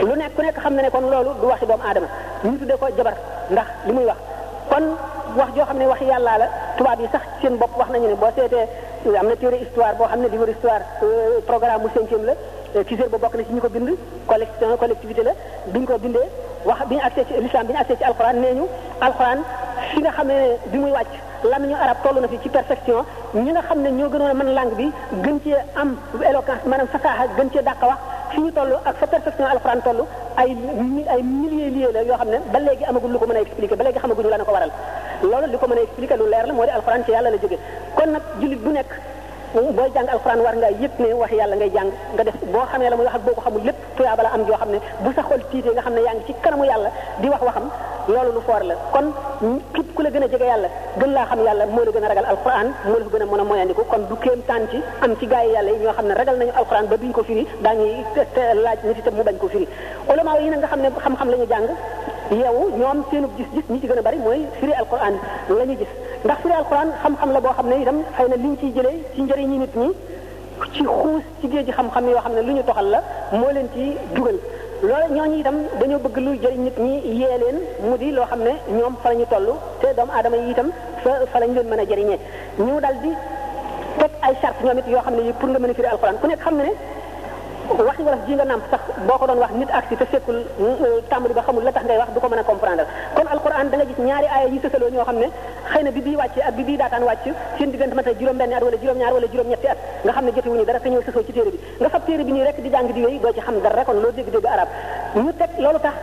lu 0.07 0.15
nekk 0.15 0.35
ku 0.37 0.43
nekk 0.43 0.59
xam 0.63 0.75
na 0.75 0.83
ne 0.83 0.91
kon 0.91 1.11
loolu 1.11 1.31
du 1.41 1.47
waxi 1.47 1.67
doomu 1.67 1.83
aadama 1.83 2.07
ñu 2.45 2.57
tudde 2.59 2.77
ko 2.79 2.87
jabar 2.97 3.17
ndax 3.51 3.67
li 3.89 3.93
muy 3.97 4.05
wax 4.11 4.19
kon 4.71 4.85
wax 5.37 5.49
joo 5.57 5.65
xam 5.69 5.79
ne 5.81 5.87
wax 5.89 6.01
yàllaa 6.11 6.39
la 6.43 6.47
tubaab 6.77 7.01
yi 7.01 7.09
sax 7.13 7.23
seen 7.41 7.57
bopp 7.61 7.73
wax 7.79 7.89
nañu 7.93 8.09
ne 8.09 8.15
boo 8.21 8.31
seetee 8.37 8.65
am 9.21 9.27
na 9.29 9.37
téere 9.37 9.57
histoire 9.65 9.95
boo 9.99 10.07
xam 10.11 10.21
ne 10.21 10.29
livre 10.29 10.49
histoire 10.53 10.83
euh, 11.05 11.41
programme 11.47 11.83
bu 11.83 11.89
cinquième 11.95 12.25
la 12.27 12.35
Kizer 12.85 13.05
euh, 13.05 13.09
ba 13.09 13.19
bokk 13.19 13.35
na 13.37 13.45
ci 13.45 13.53
ñu 13.53 13.61
ko 13.61 13.69
bind 13.71 13.91
collection 14.29 14.77
collectivité 14.77 15.23
la 15.23 15.33
bi 15.67 15.81
ñu 15.81 15.87
ko 15.87 15.99
bindee 15.99 16.29
wax 16.67 16.81
bi 16.89 16.95
ñu 16.97 17.01
accès 17.03 17.25
l'islam 17.41 17.67
bi 17.67 17.73
ñu 17.73 17.79
accès 17.79 17.97
ci 17.97 18.05
alxuraan 18.05 18.35
nee 18.37 18.55
ñu 18.55 18.65
alxuraan 19.01 19.41
fi 19.91 20.01
nga 20.01 20.11
xam 20.11 20.27
ne 20.27 20.37
bi 20.67 20.79
muy 20.79 20.91
wàcc 20.93 21.13
lan 21.47 21.63
ñu 21.69 21.75
arab 21.77 21.97
toll 22.03 22.19
na 22.21 22.27
fi 22.29 22.39
ci 22.43 22.49
perfection 22.57 23.05
ñi 23.35 23.51
nga 23.53 23.63
xam 23.69 23.79
ne 23.83 23.89
ñoo 23.91 24.09
gënoon 24.13 24.31
a 24.35 24.35
mën 24.35 24.49
langue 24.59 24.75
bi 24.79 24.87
gën 25.25 25.39
cee 25.45 25.61
am 25.81 25.89
éloquence 26.31 26.65
maanaam 26.67 26.89
fasaaxa 26.93 27.25
gën 27.37 27.49
cee 27.53 27.63
dàq 27.63 27.83
wax 27.91 27.99
fi 28.31 28.39
ñu 28.43 28.51
toll 28.57 28.73
ak 28.89 28.95
fa 29.01 29.07
perfection 29.07 29.47
alxuraan 29.53 29.81
toll 29.87 30.01
ay 30.41 30.51
ay 31.15 31.23
milliers 31.23 31.71
liers 31.77 31.93
la 31.97 32.03
yoo 32.09 32.19
xam 32.21 32.29
ne 32.33 32.39
ba 32.53 32.59
léegi 32.59 32.85
amagul 32.89 33.11
lu 33.13 33.19
ko 33.21 33.27
mën 33.27 33.37
a 33.39 33.41
expliquer 33.47 33.77
ba 33.79 33.85
léegi 33.85 33.99
xamaguñu 34.03 34.29
la 34.31 34.37
na 34.39 34.45
ko 34.45 34.53
waral 34.57 34.71
loolu 35.31 35.47
li 35.53 35.59
ko 35.61 35.67
mën 35.71 35.79
a 35.81 35.83
expliquer 35.87 36.17
lu 36.21 36.27
leer 36.33 36.45
la 36.49 36.53
moo 36.55 36.65
di 36.67 36.71
alxuraan 36.77 37.03
ci 37.05 37.11
yàlla 37.15 37.31
la 37.35 37.39
jóge 37.43 37.59
kon 37.97 38.11
nag 38.15 38.23
jullit 38.41 38.59
bu 38.65 38.71
nekk 38.71 38.91
booy 39.55 39.89
jàng 39.95 40.07
alxuraan 40.07 40.41
war 40.43 40.57
nga 40.57 40.69
yëpp 40.71 40.99
ne 40.99 41.13
wax 41.15 41.31
yàlla 41.33 41.57
ngay 41.57 41.71
jàng 41.75 41.91
nga 42.17 42.25
def 42.25 42.35
boo 42.53 42.65
xamee 42.73 42.91
la 42.91 42.97
muy 42.97 43.05
wax 43.07 43.15
ak 43.15 43.23
boo 43.25 43.35
ko 43.35 43.41
xamul 43.45 43.63
lépp 43.65 43.77
tuyaaba 43.97 44.31
am 44.35 44.45
joo 44.47 44.57
xam 44.57 44.71
ne 44.73 44.79
bu 45.03 45.13
sa 45.17 45.23
xol 45.29 45.41
tiitee 45.51 45.73
nga 45.75 45.83
xam 45.83 45.95
ne 45.95 46.01
yaa 46.07 46.15
ngi 46.15 46.23
ci 46.27 46.33
kanamu 46.43 46.65
yàlla 46.65 46.91
di 47.21 47.29
wax 47.29 47.43
waxam 47.49 47.67
loolu 48.13 48.31
lu 48.37 48.41
foor 48.47 48.63
la 48.69 48.75
kon 48.95 49.07
képp 49.75 49.89
ku 49.95 50.03
la 50.03 50.11
gën 50.11 50.25
a 50.25 50.29
jege 50.33 50.47
yàlla 50.53 50.69
gën 51.01 51.13
laa 51.17 51.25
xam 51.31 51.41
yàlla 51.47 51.67
moo 51.75 51.85
la 51.85 51.91
gën 51.95 52.05
a 52.05 52.09
ragal 52.09 52.25
alxuraan 52.33 52.69
moo 52.89 52.99
la 52.99 53.05
ko 53.05 53.11
gën 53.17 53.23
a 53.23 53.27
mën 53.31 53.41
a 53.41 53.45
moyandiku 53.45 53.83
kon 53.93 54.03
du 54.09 54.17
kéem 54.23 54.41
taan 54.49 54.63
ci 54.71 54.79
am 55.05 55.13
ci 55.19 55.27
gaa 55.27 55.43
yi 55.45 55.51
yàlla 55.55 55.71
yi 55.73 55.79
ñoo 55.83 55.93
xam 55.97 56.07
ne 56.09 56.15
ragal 56.21 56.37
nañu 56.39 56.53
alxuraan 56.61 56.87
ba 56.91 56.97
duñ 57.01 57.13
ko 57.13 57.23
firi 57.23 57.47
daañuy 57.65 57.95
laaj 58.65 58.79
nit 58.85 58.99
itam 59.01 59.15
mu 59.17 59.23
bañ 59.23 59.37
ko 59.43 59.49
firi 59.49 59.67
ulama 60.13 60.31
yi 60.39 60.51
nag 60.51 60.59
nga 60.61 60.69
xam 60.71 60.81
ne 60.83 60.89
xam-xam 61.05 61.29
la 61.31 61.37
ñu 61.37 61.47
jàng 61.53 61.67
yeewu 62.37 62.65
ñoom 62.81 62.99
seenu 63.11 63.29
gis-gis 63.37 63.65
ñi 63.73 63.81
ci 63.81 63.87
gën 63.89 63.99
a 63.99 64.03
bari 64.03 64.19
mooy 64.19 64.41
firi 64.61 64.73
alquran 64.81 65.15
la 65.57 65.65
ñu 65.65 65.77
gis 65.81 65.91
ndax 66.25 66.39
firi 66.43 66.55
alquran 66.61 66.89
xam-xam 67.03 67.31
la 67.33 67.41
boo 67.41 67.53
xam 67.59 67.69
ne 67.71 67.77
itam 67.83 67.99
xëy 68.17 68.29
na 68.29 68.37
li 68.37 68.49
ñu 68.49 68.57
ciy 68.61 68.73
jëlee 68.77 68.97
ci 69.15 69.23
njëriñi 69.23 69.57
nit 69.63 69.75
ñi 69.83 69.89
ci 70.75 70.83
ci 71.41 71.47
géej 71.53 71.65
gi 71.67 71.73
xam-xam 71.79 72.05
yoo 72.09 72.21
xam 72.25 72.33
ne 72.35 72.43
lu 72.43 72.53
ñu 72.53 72.63
toxal 72.67 72.87
la 72.95 73.01
moo 73.33 73.51
leen 73.57 73.69
ci 73.75 73.97
dugal 74.15 74.39
loolu 74.83 75.15
ñooñu 75.15 75.37
itam 75.39 75.57
dañoo 75.81 75.99
bëgg 76.05 76.17
lu 76.25 76.31
jëriñ 76.43 76.61
nit 76.65 76.79
ñi 76.79 76.95
yee 77.19 77.39
leen 77.43 77.59
mu 77.89 77.97
di 77.97 78.11
loo 78.11 78.27
xam 78.31 78.41
ne 78.43 78.53
ñoom 78.77 78.95
fa 79.03 79.09
la 79.13 79.15
ñu 79.21 79.25
toll 79.31 79.49
te 79.81 79.87
doomu 79.97 80.13
aadama 80.13 80.37
yi 80.37 80.51
itam 80.51 80.69
fa 81.03 81.11
fa 81.31 81.39
la 81.41 81.47
leen 81.47 81.69
mën 81.71 81.81
a 81.81 81.85
jariñee 81.91 82.19
ñu 82.59 82.79
dal 82.85 82.97
di 83.03 83.11
teg 83.99 84.11
ay 84.21 84.35
charte 84.41 84.61
ñoom 84.65 84.79
it 84.81 84.87
yoo 84.93 85.01
xam 85.01 85.15
ne 85.17 85.33
pour 85.39 85.49
nga 85.49 85.59
mën 85.61 85.71
a 85.71 85.75
firi 85.79 85.89
alquran 85.95 86.17
ku 86.21 86.27
nekk 86.27 86.43
xam 86.45 86.57
ne 86.57 86.73
waxi 87.77 88.01
wala 88.03 88.17
ji 88.27 88.33
nga 88.35 88.45
namp 88.49 88.65
sax 88.73 88.83
boo 89.09 89.17
ko 89.21 89.27
doon 89.29 89.39
wax 89.45 89.53
nit 89.61 89.69
agsi 89.79 89.95
te 90.01 90.05
sekkul 90.13 90.39
tàmbali 91.11 91.35
ba 91.37 91.43
xamul 91.47 91.63
la 91.65 91.73
tax 91.77 91.85
ngay 91.85 91.99
wax 92.03 92.11
du 92.15 92.21
ko 92.21 92.29
mën 92.29 92.39
a 92.41 92.45
comprendre 92.45 92.85
kon 93.15 93.29
alquran 93.35 93.69
da 93.69 93.77
nga 93.77 93.85
gis 93.89 93.99
ñaari 94.09 94.27
aaya 94.27 94.49
yi 94.49 94.59
sësaloo 94.63 94.89
ñoo 94.91 95.05
xam 95.09 95.19
ne 95.19 95.29
xëy 95.73 95.83
na 95.85 95.91
bi 95.91 96.01
bii 96.01 96.17
wàcce 96.17 96.41
ak 96.49 96.55
bi 96.57 96.63
bii 96.69 96.77
daataan 96.79 97.03
wàcc 97.05 97.25
seen 97.59 97.71
diggante 97.71 97.95
ma 97.95 98.03
tey 98.03 98.15
juróom 98.19 98.39
benn 98.39 98.53
at 98.53 98.63
wala 98.63 98.77
juróom 98.81 98.99
ñaar 98.99 99.13
wala 99.13 99.27
juróom 99.31 99.49
ñetti 99.49 99.67
at 99.69 99.79
nga 100.05 100.13
xam 100.13 100.25
ne 100.25 100.33
jote 100.35 100.49
wuñu 100.53 100.65
dara 100.65 100.81
te 100.81 100.89
ñoo 100.89 101.03
sësoo 101.07 101.25
ci 101.27 101.33
téere 101.33 101.51
bi 101.51 101.61
nga 101.81 101.89
fab 101.91 102.05
téere 102.07 102.25
bi 102.25 102.33
nii 102.33 102.45
rek 102.45 102.61
di 102.63 102.71
jàng 102.71 102.93
di 102.93 103.01
yooyu 103.01 103.21
doo 103.21 103.33
ci 103.37 103.41
xam 103.41 103.61
dara 103.63 103.85
kon 103.85 104.01
loo 104.03 104.11
dégg 104.13 104.31
dégg 104.35 104.47
arab 104.47 104.69
ñu 105.15 105.31
teg 105.41 105.51
loolu 105.59 105.79
tax 105.81 105.97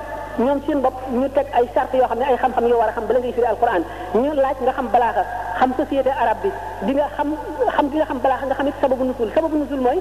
ñoom 0.43 0.59
seen 0.67 0.81
bopp 0.81 0.95
ñu 1.11 1.27
teg 1.29 1.45
ay 1.53 1.65
sart 1.73 1.93
yoo 1.93 2.07
xam 2.07 2.19
ne 2.19 2.23
ay 2.25 2.35
xam-xam 2.37 2.65
yoo 2.69 2.77
war 2.79 2.89
a 2.89 2.91
xam 2.91 3.05
bala 3.07 3.19
ngay 3.19 3.31
firi 3.35 3.47
alquran 3.47 3.83
ñu 4.13 4.31
laaj 4.33 4.57
nga 4.63 4.73
xam 4.75 4.87
balaaxa 4.91 5.23
xam 5.59 5.71
société 5.77 6.11
arabe 6.21 6.39
bi 6.41 6.51
di 6.85 6.93
nga 6.95 7.07
xam 7.17 7.27
xam 7.75 7.89
di 7.89 7.95
nga 7.97 8.05
xam 8.05 8.19
balaaxa 8.23 8.45
nga 8.47 8.55
xam 8.55 8.67
it 8.67 8.75
sababu 8.81 9.03
nusul 9.05 9.29
sababu 9.35 9.55
nusul 9.57 9.79
mooy 9.79 9.99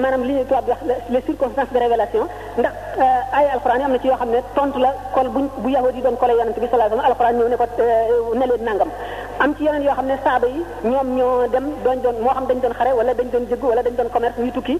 maanaam 0.00 0.22
li 0.24 0.32
ñuy 0.34 0.44
tubaab 0.48 0.64
di 0.64 0.70
wax 0.70 0.80
les 1.14 1.22
circonstances 1.28 1.72
de 1.74 1.78
révélation 1.78 2.26
ndax 2.60 2.74
ay 3.38 3.46
alquran 3.54 3.78
yi 3.78 3.84
am 3.84 3.92
na 3.94 3.98
ci 3.98 4.06
yoo 4.08 4.16
xam 4.16 4.30
ne 4.30 4.40
tontu 4.54 4.78
la 4.78 4.90
kol 5.14 5.28
bu 5.34 5.40
bu 5.62 5.68
yahudi 5.76 6.00
doon 6.04 6.16
kole 6.20 6.32
yonent 6.38 6.58
bi 6.62 6.66
sallallahu 6.70 6.92
alayhi 6.98 7.10
alquran 7.12 7.34
ñëw 7.38 7.48
ne 7.48 7.56
ko 7.60 7.66
ne 8.38 8.44
leen 8.50 8.62
nangam 8.68 8.90
am 9.42 9.50
ci 9.56 9.62
yeneen 9.64 9.82
yoo 9.86 9.94
xam 9.98 10.06
ne 10.06 10.16
saaba 10.24 10.46
yi 10.54 10.62
ñoom 10.90 11.08
ñoo 11.16 11.48
dem 11.54 11.66
doon 11.84 11.98
doon 12.04 12.16
moo 12.24 12.34
xam 12.36 12.46
dañ 12.48 12.58
doon 12.62 12.74
xare 12.78 12.90
wala 12.98 13.12
dañ 13.18 13.28
doon 13.32 13.44
jëgg 13.50 13.64
wala 13.70 13.82
dañ 13.82 13.94
doon 13.98 14.08
commerce 14.14 14.38
ñu 14.40 14.50
tukki 14.56 14.78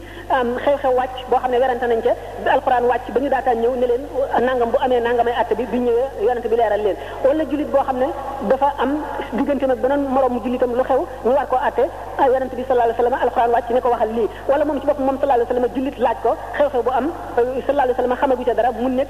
xew-xew 0.64 0.92
wàcc 1.00 1.16
boo 1.30 1.38
xam 1.42 1.50
ne 1.50 1.58
werante 1.62 1.86
nañ 1.86 2.00
ca 2.04 2.12
alquran 2.56 2.84
wàcc 2.90 3.06
ba 3.14 3.20
ñu 3.20 3.28
daataan 3.34 3.58
ñëw 3.62 3.74
ne 3.80 3.86
leen 3.90 4.04
nangam 4.52 4.68
bu 4.74 4.78
amee 4.84 5.00
nangamay 5.06 5.32
atte 5.40 5.54
bi 5.58 5.64
bi 5.72 5.78
ñëwee 5.86 6.06
yonente 6.28 6.48
bi 6.52 6.56
leeral 6.60 6.80
leen 6.86 6.96
wala 7.26 7.44
jullit 7.50 7.68
boo 7.74 7.82
xam 7.88 7.96
ne 8.02 8.08
dafa 8.52 8.68
am 8.84 8.90
diggante 9.38 9.64
nag 9.70 9.78
beneen 9.84 10.02
moroom 10.14 10.34
jullitam 10.44 10.70
lu 10.78 10.84
xew 10.88 11.00
ñu 11.26 11.30
war 11.36 11.46
koo 11.50 11.60
atte 11.68 11.84
yonente 12.32 12.54
bi 12.58 12.64
sallallahu 12.68 12.88
alayhi 12.88 13.02
wasallam 13.02 13.18
alquran 13.26 13.50
wàcc 13.56 13.68
ne 13.74 13.80
ko 13.84 13.88
waxal 13.94 14.10
lii 14.18 14.28
wala 14.50 14.64
moom 14.66 14.78
ci 14.80 14.86
bopp 14.90 15.00
moom 15.06 15.16
sallallahu 15.20 15.38
alayhi 15.38 15.50
wasallam 15.50 15.74
jullit 15.76 15.96
laaj 16.04 16.16
ko 16.24 16.30
xew-xew 16.58 16.82
bu 16.86 16.90
am 17.00 17.06
sallallahu 17.34 17.84
alayhi 17.86 17.96
wasallam 17.96 18.16
xamagu 18.22 18.42
ca 18.48 18.54
dara 18.58 18.70
mu 18.82 18.88
nekk 18.98 19.08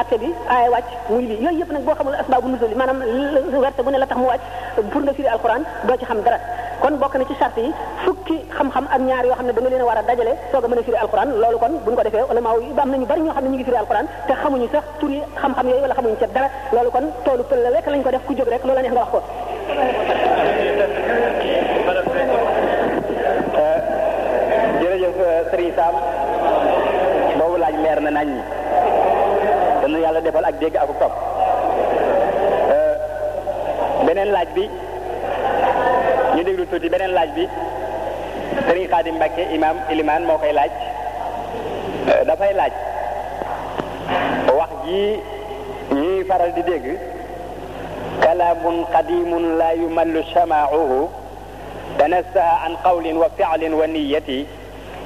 atte 0.00 0.16
bi 0.22 0.28
aaya 0.52 0.68
wàcc 0.74 0.88
muy 1.12 1.24
lii 1.30 1.38
yooyu 1.44 1.60
yëpp 1.60 1.72
nag 1.76 1.82
boo 1.86 1.94
xamul 1.98 2.14
asbaabu 2.22 2.48
nuzul 2.52 2.70
yi 2.74 2.78
maanaam 2.80 2.98
werte 3.64 3.80
ne 3.92 3.98
la 4.02 4.06
tax 4.10 4.18
mu 4.22 4.26
wàcc 4.26 4.42
pour 4.92 5.02
nga 5.04 5.12
firi 5.18 5.28
alquran 5.36 5.62
doo 5.86 5.96
ci 6.00 6.04
xam 6.10 6.20
dara 6.26 6.38
kon 6.82 6.94
bokk 7.02 7.14
na 7.18 7.24
ci 7.28 7.34
charte 7.40 7.60
yi 7.66 7.70
fukki 8.04 8.36
xam-xam 8.56 8.84
ak 8.94 9.00
ñaar 9.08 9.24
yoo 9.28 9.36
xam 9.38 9.46
da 9.46 9.60
nga 9.60 9.70
leen 9.72 9.88
a 10.00 10.02
dajale 10.08 10.32
soog 10.52 10.64
a 10.64 10.68
firi 10.86 10.96
alquran 11.04 11.28
loolu 11.42 11.58
kon 11.62 11.72
buñ 11.84 11.94
ko 11.96 12.02
defee 12.06 12.24
ulama 12.32 12.50
yi 12.66 12.72
am 12.82 12.88
nañu 12.92 13.06
bari 13.10 13.20
ñoo 13.24 13.34
xam 13.36 13.44
ñu 13.50 13.54
ngi 13.56 13.64
firi 13.68 13.76
alquran 13.82 14.06
te 14.26 14.32
xam 14.42 14.53
xamuñu 14.54 14.70
sax 14.72 14.84
turi 15.02 15.16
xam-xam 15.42 15.66
yooyu 15.68 15.82
wala 15.82 15.94
xamuñu 15.98 16.16
ca 16.22 16.26
dara 16.34 16.48
loolu 16.72 16.90
kon 16.94 17.04
toolu 17.26 17.42
pël 17.50 17.60
la 17.66 17.70
lekk 17.74 17.86
lañ 17.92 18.02
ko 18.06 18.10
def 18.10 18.24
ku 18.26 18.34
jóg 18.34 18.48
rek 18.48 18.62
loola 18.64 18.80
neex 18.82 18.92
nga 18.94 19.00
wax 19.02 19.10
ko. 19.14 19.20
Euh, 23.62 23.78
jërëjëf 24.80 25.16
euh, 25.26 25.42
Serigne 25.50 25.74
Sam 25.76 25.94
boobu 27.38 27.56
laaj 27.62 27.74
leer 27.84 27.98
na 28.02 28.10
nañ 28.10 28.28
ñi 28.30 28.42
dana 29.82 29.98
yàlla 30.04 30.20
defal 30.20 30.44
ak 30.44 30.58
dégg 30.60 30.76
ak 30.76 30.90
topp 31.02 31.14
euh, 32.76 32.94
beneen 34.06 34.30
laaj 34.36 34.48
bi 34.54 34.64
ñu 36.36 36.42
déglu 36.44 36.64
tuuti 36.70 36.88
beneen 36.94 37.10
laaj 37.18 37.30
bi 37.36 37.44
Serigne 38.66 38.88
Khadim 38.88 39.14
Mbacke 39.16 39.42
imam 39.56 39.76
Ilimane 39.90 40.26
moo 40.26 40.38
koy 40.38 40.52
laaj 40.52 40.70
dafay 42.28 42.54
laaj. 42.54 42.74
wax 44.58 44.70
ji 44.86 45.04
ñuy 45.94 46.24
faral 46.28 46.50
di 46.54 46.62
dégg 46.62 46.86
kalaamun 48.22 48.84
qadimun 48.92 49.44
laa 49.58 49.74
yumallu 49.74 50.22
samaauhu 50.34 51.08
tanassaha 51.98 52.54
an 52.66 52.72
qawlin 52.84 53.16
wa 53.18 53.28
fi'lin 53.36 53.74
wa 53.74 53.86
niyati 53.86 54.46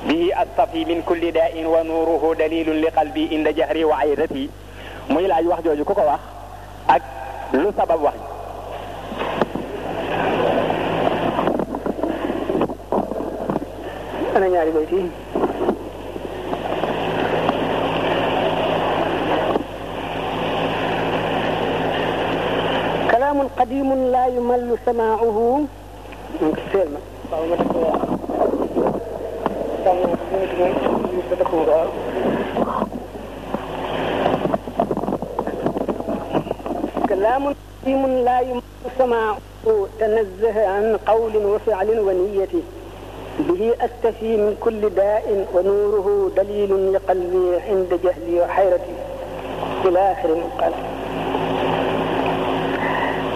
bihi 0.08 0.32
astafi 0.32 0.84
min 0.84 1.02
kulli 1.02 1.32
daa'in 1.32 1.66
wa 1.66 1.82
nuuruhu 1.84 2.34
dalilun 2.38 2.78
li 2.84 2.88
qalbi 2.94 3.28
inda 3.34 3.52
jahri 3.52 3.84
wax 3.84 5.64
jooju 5.64 5.84
ku 5.84 5.94
ko 5.94 6.04
wax 6.06 6.20
ak 6.88 7.02
lu 7.52 7.68
sabab 7.76 8.00
wax 8.04 8.16
ji 14.18 14.28
ana 14.36 14.46
ñaari 14.48 14.72
قديم 23.58 23.92
لا 23.94 24.26
يمل 24.26 24.76
سماعه 24.86 25.60
كلام 37.08 37.46
قديم 37.84 38.06
لا 38.06 38.40
يمل 38.40 38.62
سماعه 38.98 39.36
تنزه 40.00 40.68
عن 40.68 40.98
قول 41.06 41.36
وفعل 41.36 42.00
ونية 42.00 42.48
به 43.38 43.74
أستفي 43.84 44.36
من 44.36 44.56
كل 44.60 44.90
داء 44.90 45.46
ونوره 45.54 46.30
دليل 46.36 46.92
لقلبي 46.92 47.56
عند 47.68 48.00
جهلي 48.04 48.40
وحيرتي 48.40 48.94
إلى 49.84 49.98
آخر 50.12 50.28
المقال 50.32 50.72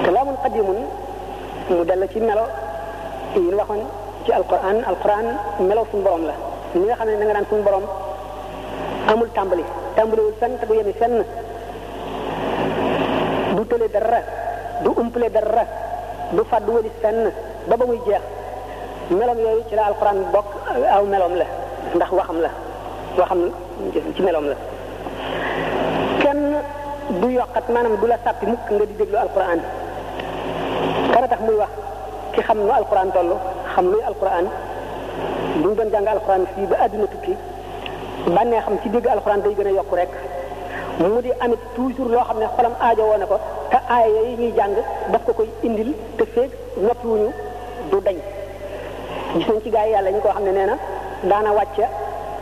te 0.04 0.10
laamun 0.10 0.36
qadimun 0.42 0.78
mu 1.70 1.82
dal 1.88 2.02
ci 2.12 2.18
melo 2.28 2.44
yi 3.34 3.40
ñu 3.42 3.54
Quran 3.56 3.80
ci 4.26 4.30
alquran 4.38 4.78
alquran 4.90 5.24
melo 5.68 5.82
suñu 5.90 6.02
borom 6.04 6.22
la 6.28 6.34
ni 6.74 6.84
nga 6.86 6.94
xam 6.96 7.08
ne 7.08 7.16
da 7.18 7.24
nga 7.24 7.32
naan 7.36 7.46
suñu 7.48 7.62
borom 7.66 7.84
amul 9.10 9.28
tàmbali 9.36 9.64
tàmbaliwul 9.96 10.34
fenn 10.40 10.54
te 10.58 10.64
du 10.68 10.74
yemi 10.78 10.92
fenn 11.00 11.16
du 13.54 13.62
dua 13.68 13.88
dara 13.94 14.20
du 14.82 14.90
umpale 15.00 15.28
dara 15.36 15.64
du 16.34 16.42
fàddu 16.50 16.70
wali 16.76 16.90
fenn 17.02 17.20
ba 17.68 17.74
ba 17.78 17.84
muy 17.88 17.98
jeex 18.06 18.22
melom 19.18 19.38
yooyu 19.44 19.62
ci 19.68 19.74
la 19.76 19.82
alquran 19.90 20.18
bokk 20.32 20.50
aw 20.94 21.02
melom 21.12 21.34
la 21.40 21.46
ndax 21.96 22.10
waxam 22.18 22.38
la 22.44 22.50
waxam 23.18 23.40
ci 24.16 24.22
melom 24.22 24.46
la 24.50 24.56
kenn 26.22 26.42
du 27.20 27.28
yokkat 27.36 27.66
maanaam 27.72 27.94
du 28.00 28.06
la 28.10 28.16
sàppi 28.24 28.46
mukk 28.52 28.66
nga 28.70 28.84
di 28.98 29.16
alquran 29.26 29.60
dara 31.22 31.36
tax 31.36 31.40
muy 31.46 31.54
wax 31.56 31.70
ki 32.34 32.40
xam 32.42 32.58
nu 32.58 32.68
alquran 32.74 33.10
toll 33.14 33.30
xam 33.74 33.84
luy 33.92 34.00
alquran 34.02 34.44
bu 35.62 35.68
ñu 35.68 35.74
doon 35.76 35.88
jàng 35.92 36.06
alquran 36.06 36.44
fii 36.54 36.66
ba 36.66 36.76
àdduna 36.84 37.06
tukki 37.12 37.34
bànnee 38.34 38.60
xam 38.60 38.74
ci 38.82 38.88
dégg 38.88 39.06
alquran 39.06 39.40
day 39.44 39.54
gën 39.58 39.66
a 39.66 39.70
yokk 39.70 39.92
rek 39.94 40.10
mu 40.98 41.22
di 41.22 41.30
amit 41.40 41.60
toujours 41.76 42.10
loo 42.12 42.24
xam 42.28 42.38
ne 42.38 42.46
xolam 42.56 42.74
aajo 42.80 43.02
woone 43.08 43.18
na 43.20 43.26
ko 43.26 43.36
te 43.70 43.78
aaya 43.94 44.20
yi 44.28 44.32
ñuy 44.40 44.52
jàng 44.56 44.74
daf 45.12 45.22
ko 45.26 45.32
koy 45.32 45.48
indil 45.62 45.92
te 46.16 46.24
feeg 46.34 46.50
noppiwuñu 46.86 47.30
du 47.90 48.00
dañ 48.06 48.16
gis 49.36 49.48
nañ 49.48 49.60
ci 49.64 49.70
gaa 49.70 49.84
yi 49.86 49.92
yàlla 49.92 50.10
ñu 50.10 50.20
ko 50.24 50.28
xam 50.34 50.44
ne 50.44 50.52
nee 50.58 50.66
na 50.70 50.76
daana 51.30 51.50
wàcce 51.58 51.84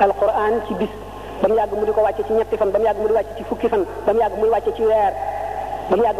alquran 0.04 0.54
ci 0.66 0.74
bis 0.80 0.90
ba 1.42 1.48
mu 1.48 1.54
yàgg 1.54 1.72
mu 1.78 1.84
di 1.86 1.92
ko 1.92 2.00
wàcce 2.06 2.22
ci 2.26 2.32
ñetti 2.32 2.56
fan 2.60 2.70
ba 2.72 2.78
mu 2.78 2.84
yàgg 2.86 2.98
mu 3.00 3.06
di 3.08 3.14
wàcce 3.18 3.32
ci 3.36 3.44
fukki 3.48 3.68
fan 3.72 3.82
ba 4.06 4.12
mu 4.12 4.18
yàgg 4.22 4.34
muy 4.40 4.48
wàcce 4.54 4.70
ci 4.76 4.82
weer 4.90 5.12
ba 5.90 5.96
mu 5.96 6.02
yàgg 6.02 6.18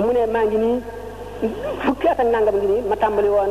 mu 0.00 0.10
ne 0.12 0.26
maa 0.26 0.44
ngi 0.46 0.56
nii 0.58 0.76
fukki 1.84 2.08
at 2.08 2.18
ak 2.18 2.28
ngi 2.54 2.66
nii 2.66 2.82
ma 2.88 2.96
tàmbali 2.96 3.28
woon 3.28 3.50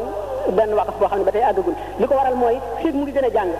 benn 0.56 0.74
waqaf 0.76 0.96
boo 1.00 1.08
xam 1.08 1.20
ne 1.20 1.24
ba 1.26 1.32
tey 1.32 1.42
àggagul 1.44 1.74
li 2.00 2.06
ko 2.08 2.14
waral 2.16 2.36
mooy 2.36 2.56
fii 2.82 2.92
mu 2.92 3.04
ngi 3.04 3.12
gën 3.12 3.26
a 3.26 3.30
jàng 3.34 3.52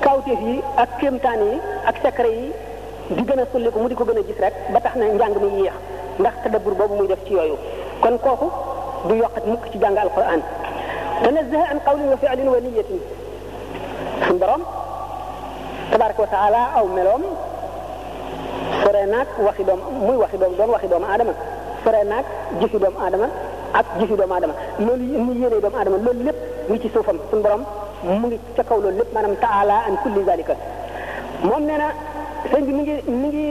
kawteef 0.00 0.40
yi 0.40 0.60
ak 0.76 0.88
kéemtaan 1.00 1.40
yi 1.42 1.58
ak 1.84 1.96
secret 2.02 2.30
yi 2.32 2.52
di 3.16 3.22
gën 3.22 3.40
a 3.40 3.44
sulliku 3.52 3.78
mu 3.80 3.88
di 3.88 3.94
ko 3.94 4.04
gën 4.04 4.18
a 4.18 4.22
gis 4.26 4.38
rek 4.40 4.54
ba 4.72 4.80
tax 4.80 4.94
na 4.96 5.04
njàng 5.06 5.34
mi 5.42 5.60
yéex 5.62 5.72
ndax 6.18 6.32
tadabbur 6.42 6.74
boobu 6.74 6.94
muy 6.94 7.06
def 7.08 7.20
ci 7.26 7.32
yooyu 7.34 7.56
kon 8.00 8.16
kooku 8.22 8.48
du 9.08 9.14
yokkat 9.14 9.44
mukk 9.46 9.70
ci 9.72 9.78
jàng 9.78 9.96
alquran 9.96 10.40
tanazzaha 11.22 11.64
an 11.72 11.78
qawlin 11.84 12.08
wa 12.10 12.16
fi'lin 12.16 12.48
wa 12.48 12.58
niyyatin 12.60 13.00
suñu 14.22 14.38
borom 14.38 14.62
tabaraka 15.90 16.22
wa 16.22 16.28
taala 16.28 16.60
aw 16.78 16.86
meloom 16.86 17.22
sore 18.82 19.00
naag 19.12 19.28
waxi 19.46 19.64
doom 19.64 19.80
muy 20.06 20.16
waxi 20.16 20.38
doom 20.38 20.52
doon 20.56 20.70
waxi 20.70 20.88
doomu 20.88 21.04
aadama 21.06 21.34
sore 21.88 22.00
naag 22.12 22.26
gisu 22.60 22.76
doomu 22.82 22.98
aadama 23.04 23.26
ak 23.78 23.86
gisu 23.98 24.14
doomu 24.20 24.34
aadama 24.36 24.54
loolu 24.86 25.04
mu 25.26 25.32
yéene 25.40 25.56
doomu 25.64 25.76
aadama 25.80 25.98
loolu 26.04 26.20
lépp 26.28 26.40
ngi 26.68 26.78
ci 26.82 26.88
suufam 26.94 27.16
suñu 27.30 27.42
borom 27.44 27.62
mu 28.08 28.14
ngi 28.28 28.38
ca 28.56 28.62
kaw 28.68 28.76
loolu 28.84 28.98
lépp 29.00 29.12
maanaam 29.14 29.36
taala 29.44 29.76
an 29.88 29.94
kulli 30.02 30.22
zalika 30.28 30.54
moom 31.48 31.62
nee 31.68 31.78
na 31.82 31.88
sëñ 32.50 32.62
mu 32.76 32.82
ngi 32.84 32.94
mu 33.20 33.26
ngi 33.30 33.46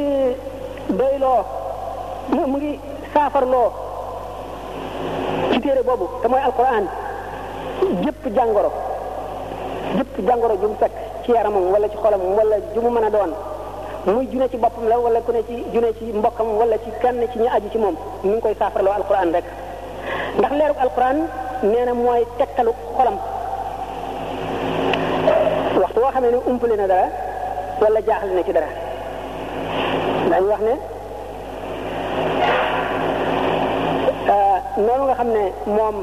doyloo 0.99 1.39
mu 2.53 2.57
ngi 2.59 2.71
saafarloo 3.13 3.67
ci 5.51 5.57
téere 5.63 5.81
boobu 5.89 6.05
te 6.21 6.25
mooy 6.31 6.41
alquran 6.47 6.83
jëpp 8.03 8.23
jàngoro 8.37 8.71
jëpp 9.97 10.13
jàngoro 10.27 10.53
ju 10.61 10.67
mu 10.71 10.75
fekk 10.83 10.93
ci 11.23 11.29
yaramam 11.35 11.63
wala 11.73 11.85
ci 11.91 11.97
xolam 12.03 12.21
wala 12.37 12.55
ju 12.73 12.79
mu 12.85 12.89
mën 12.95 13.05
a 13.09 13.09
doon 13.15 13.31
muy 14.13 14.25
june 14.31 14.47
ci 14.49 14.55
boppam 14.57 14.87
la 14.87 14.95
wala 14.99 15.19
ku 15.21 15.31
ne 15.31 15.43
ci 15.43 15.59
june 15.75 15.91
ci 15.99 16.05
mbokkam 16.15 16.47
wala 16.57 16.77
ci 16.79 16.89
kenn 17.03 17.19
ci 17.27 17.39
ñu 17.39 17.47
aju 17.55 17.67
ci 17.71 17.77
moom 17.77 17.95
mi 18.23 18.29
ngi 18.31 18.39
koy 18.41 18.55
saafaraloo 18.59 18.93
alquran 18.95 19.31
rek 19.35 19.43
ndax 20.39 20.51
leerug 20.55 20.77
alquran 20.79 21.17
nee 21.63 21.85
na 21.85 21.93
mooy 21.93 22.23
tegtalu 22.39 22.71
xolam 22.97 23.17
waxtu 25.81 25.99
woo 25.99 26.11
xamee 26.13 26.31
ne 26.31 26.37
umpale 26.51 26.75
na 26.77 26.87
dara 26.87 27.07
wala 27.81 27.99
jaaxle 28.07 28.31
na 28.35 28.43
ci 28.43 28.51
dara 28.53 28.69
dañu 30.31 30.47
wax 30.51 30.61
ne 30.67 30.73
noonu 34.85 35.03
nga 35.05 35.15
xam 35.19 35.29
ne 35.35 35.43
moom 35.65 35.95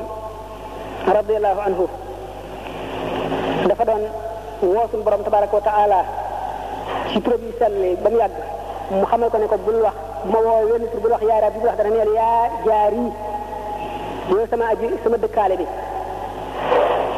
radiyallahu 1.17 1.61
anhu 1.67 1.85
dafa 3.69 3.85
doon 3.89 4.05
woo 4.75 4.87
suñu 4.91 5.03
borom 5.05 5.23
tabaraka 5.25 5.57
wa 5.57 6.24
ci 7.15 7.23
produit 7.23 7.55
salé 7.63 7.95
ba 8.03 8.11
mu 8.11 8.19
yàgg 8.19 8.35
mu 8.91 9.07
xamé 9.07 9.29
ko 9.31 9.37
ne 9.39 9.47
ko 9.47 9.57
bul 9.65 9.79
wax 9.87 9.95
ma 10.35 10.39
wo 10.47 10.55
wenn 10.71 10.85
ci 10.91 10.97
bul 11.01 11.13
wax 11.15 11.23
yaara 11.31 11.49
bi 11.55 11.59
bul 11.63 11.71
wax 11.71 11.77
dara 11.79 11.91
neel 11.95 12.11
ya, 12.19 12.29
ya 12.31 12.51
jaari 12.67 13.05
do 14.29 14.47
sama 14.51 14.65
aji 14.75 14.89
sama 15.07 15.17
dekkale 15.19 15.55
bi 15.57 15.67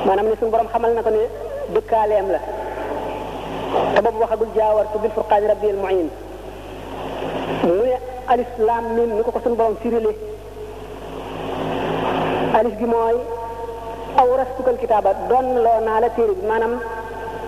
manam 0.06 0.26
ni 0.28 0.36
sun 0.36 0.50
borom 0.52 0.68
xamal 0.68 0.92
na 0.92 1.02
ko 1.02 1.10
ne 1.10 2.16
am 2.20 2.28
la 2.28 2.40
te 3.94 3.98
boobu 4.04 4.20
waxagul 4.20 4.46
tu 4.92 4.98
bil 4.98 5.10
furqan 5.16 5.42
rabbil 5.48 5.76
muin 5.80 6.08
mu 7.64 7.74
ne 7.88 7.96
al 8.28 8.40
islam 8.44 8.84
min 8.96 9.10
ni 9.16 9.22
ko 9.24 9.30
ko 9.32 9.40
suñu 9.40 9.56
borom 9.56 9.76
firile 9.80 10.12
alif 12.58 12.74
gi 12.78 12.84
moy 12.84 13.16
awrastukal 14.22 14.76
kitaba 14.76 15.10
don 15.30 15.46
lo 15.64 15.72
na 15.86 16.00
la 16.02 16.08
tere 16.16 16.34
manam 16.48 16.72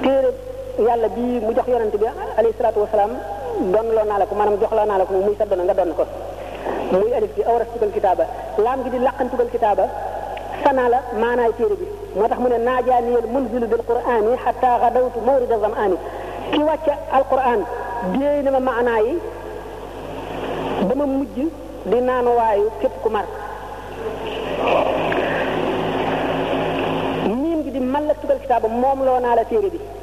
tere 0.02 0.47
yàlla 0.86 1.08
bii 1.08 1.40
mu 1.46 1.52
jox 1.56 1.66
yonent 1.68 1.94
bi 2.00 2.06
alayhi 2.38 2.54
salaatu 2.58 2.80
wasalaam 2.84 3.10
doon 3.74 3.86
loo 3.96 4.04
naa 4.08 4.18
la 4.22 4.26
ko 4.26 4.34
maanaam 4.34 4.58
jox 4.62 4.70
loo 4.78 4.86
naa 4.90 4.98
la 4.98 5.04
ko 5.08 5.12
muy 5.26 5.34
sa 5.38 5.44
doon 5.50 5.62
nga 5.66 5.74
doon 5.74 5.90
ko 5.98 6.04
muy 6.92 7.12
alif 7.18 7.30
gi 7.36 7.42
awras 7.50 7.68
tugal 7.72 7.90
kitaaba 7.96 8.24
laam 8.64 8.78
gi 8.84 8.90
di 8.90 8.98
laqan 9.06 9.28
tugal 9.30 9.48
kitaaba 9.54 9.84
sanaa 10.64 10.88
la 10.94 10.98
maanaay 11.22 11.50
téere 11.58 11.74
bi 11.80 11.86
moo 12.18 12.28
tax 12.30 12.38
mu 12.42 12.48
ne 12.52 12.58
naajaaniyal 12.68 13.26
munzilu 13.34 13.66
bil 13.72 13.82
qur'ani 13.90 14.32
xataa 14.44 14.76
xadawtu 14.82 15.18
mawrida 15.26 15.56
zam'ani 15.64 15.96
ki 16.52 16.58
wàcce 16.68 16.92
alquran 17.16 17.60
déey 18.14 18.42
na 18.44 18.50
ma 18.56 18.60
maanaa 18.68 19.00
yi 19.06 19.14
ba 20.88 20.94
ma 21.00 21.06
mujj 21.06 21.36
di 21.90 21.96
naanuwaayu 22.08 22.66
képp 22.80 22.94
ku 23.02 23.08
mar 23.14 23.24
miim 27.40 27.60
gi 27.64 27.70
di 27.76 27.80
mallak 27.80 28.16
tugal 28.20 28.38
kitaaba 28.44 28.68
moom 28.82 28.98
loo 29.06 29.18
naa 29.24 29.34
la 29.40 29.44
téere 29.44 29.68
bi 29.74 29.97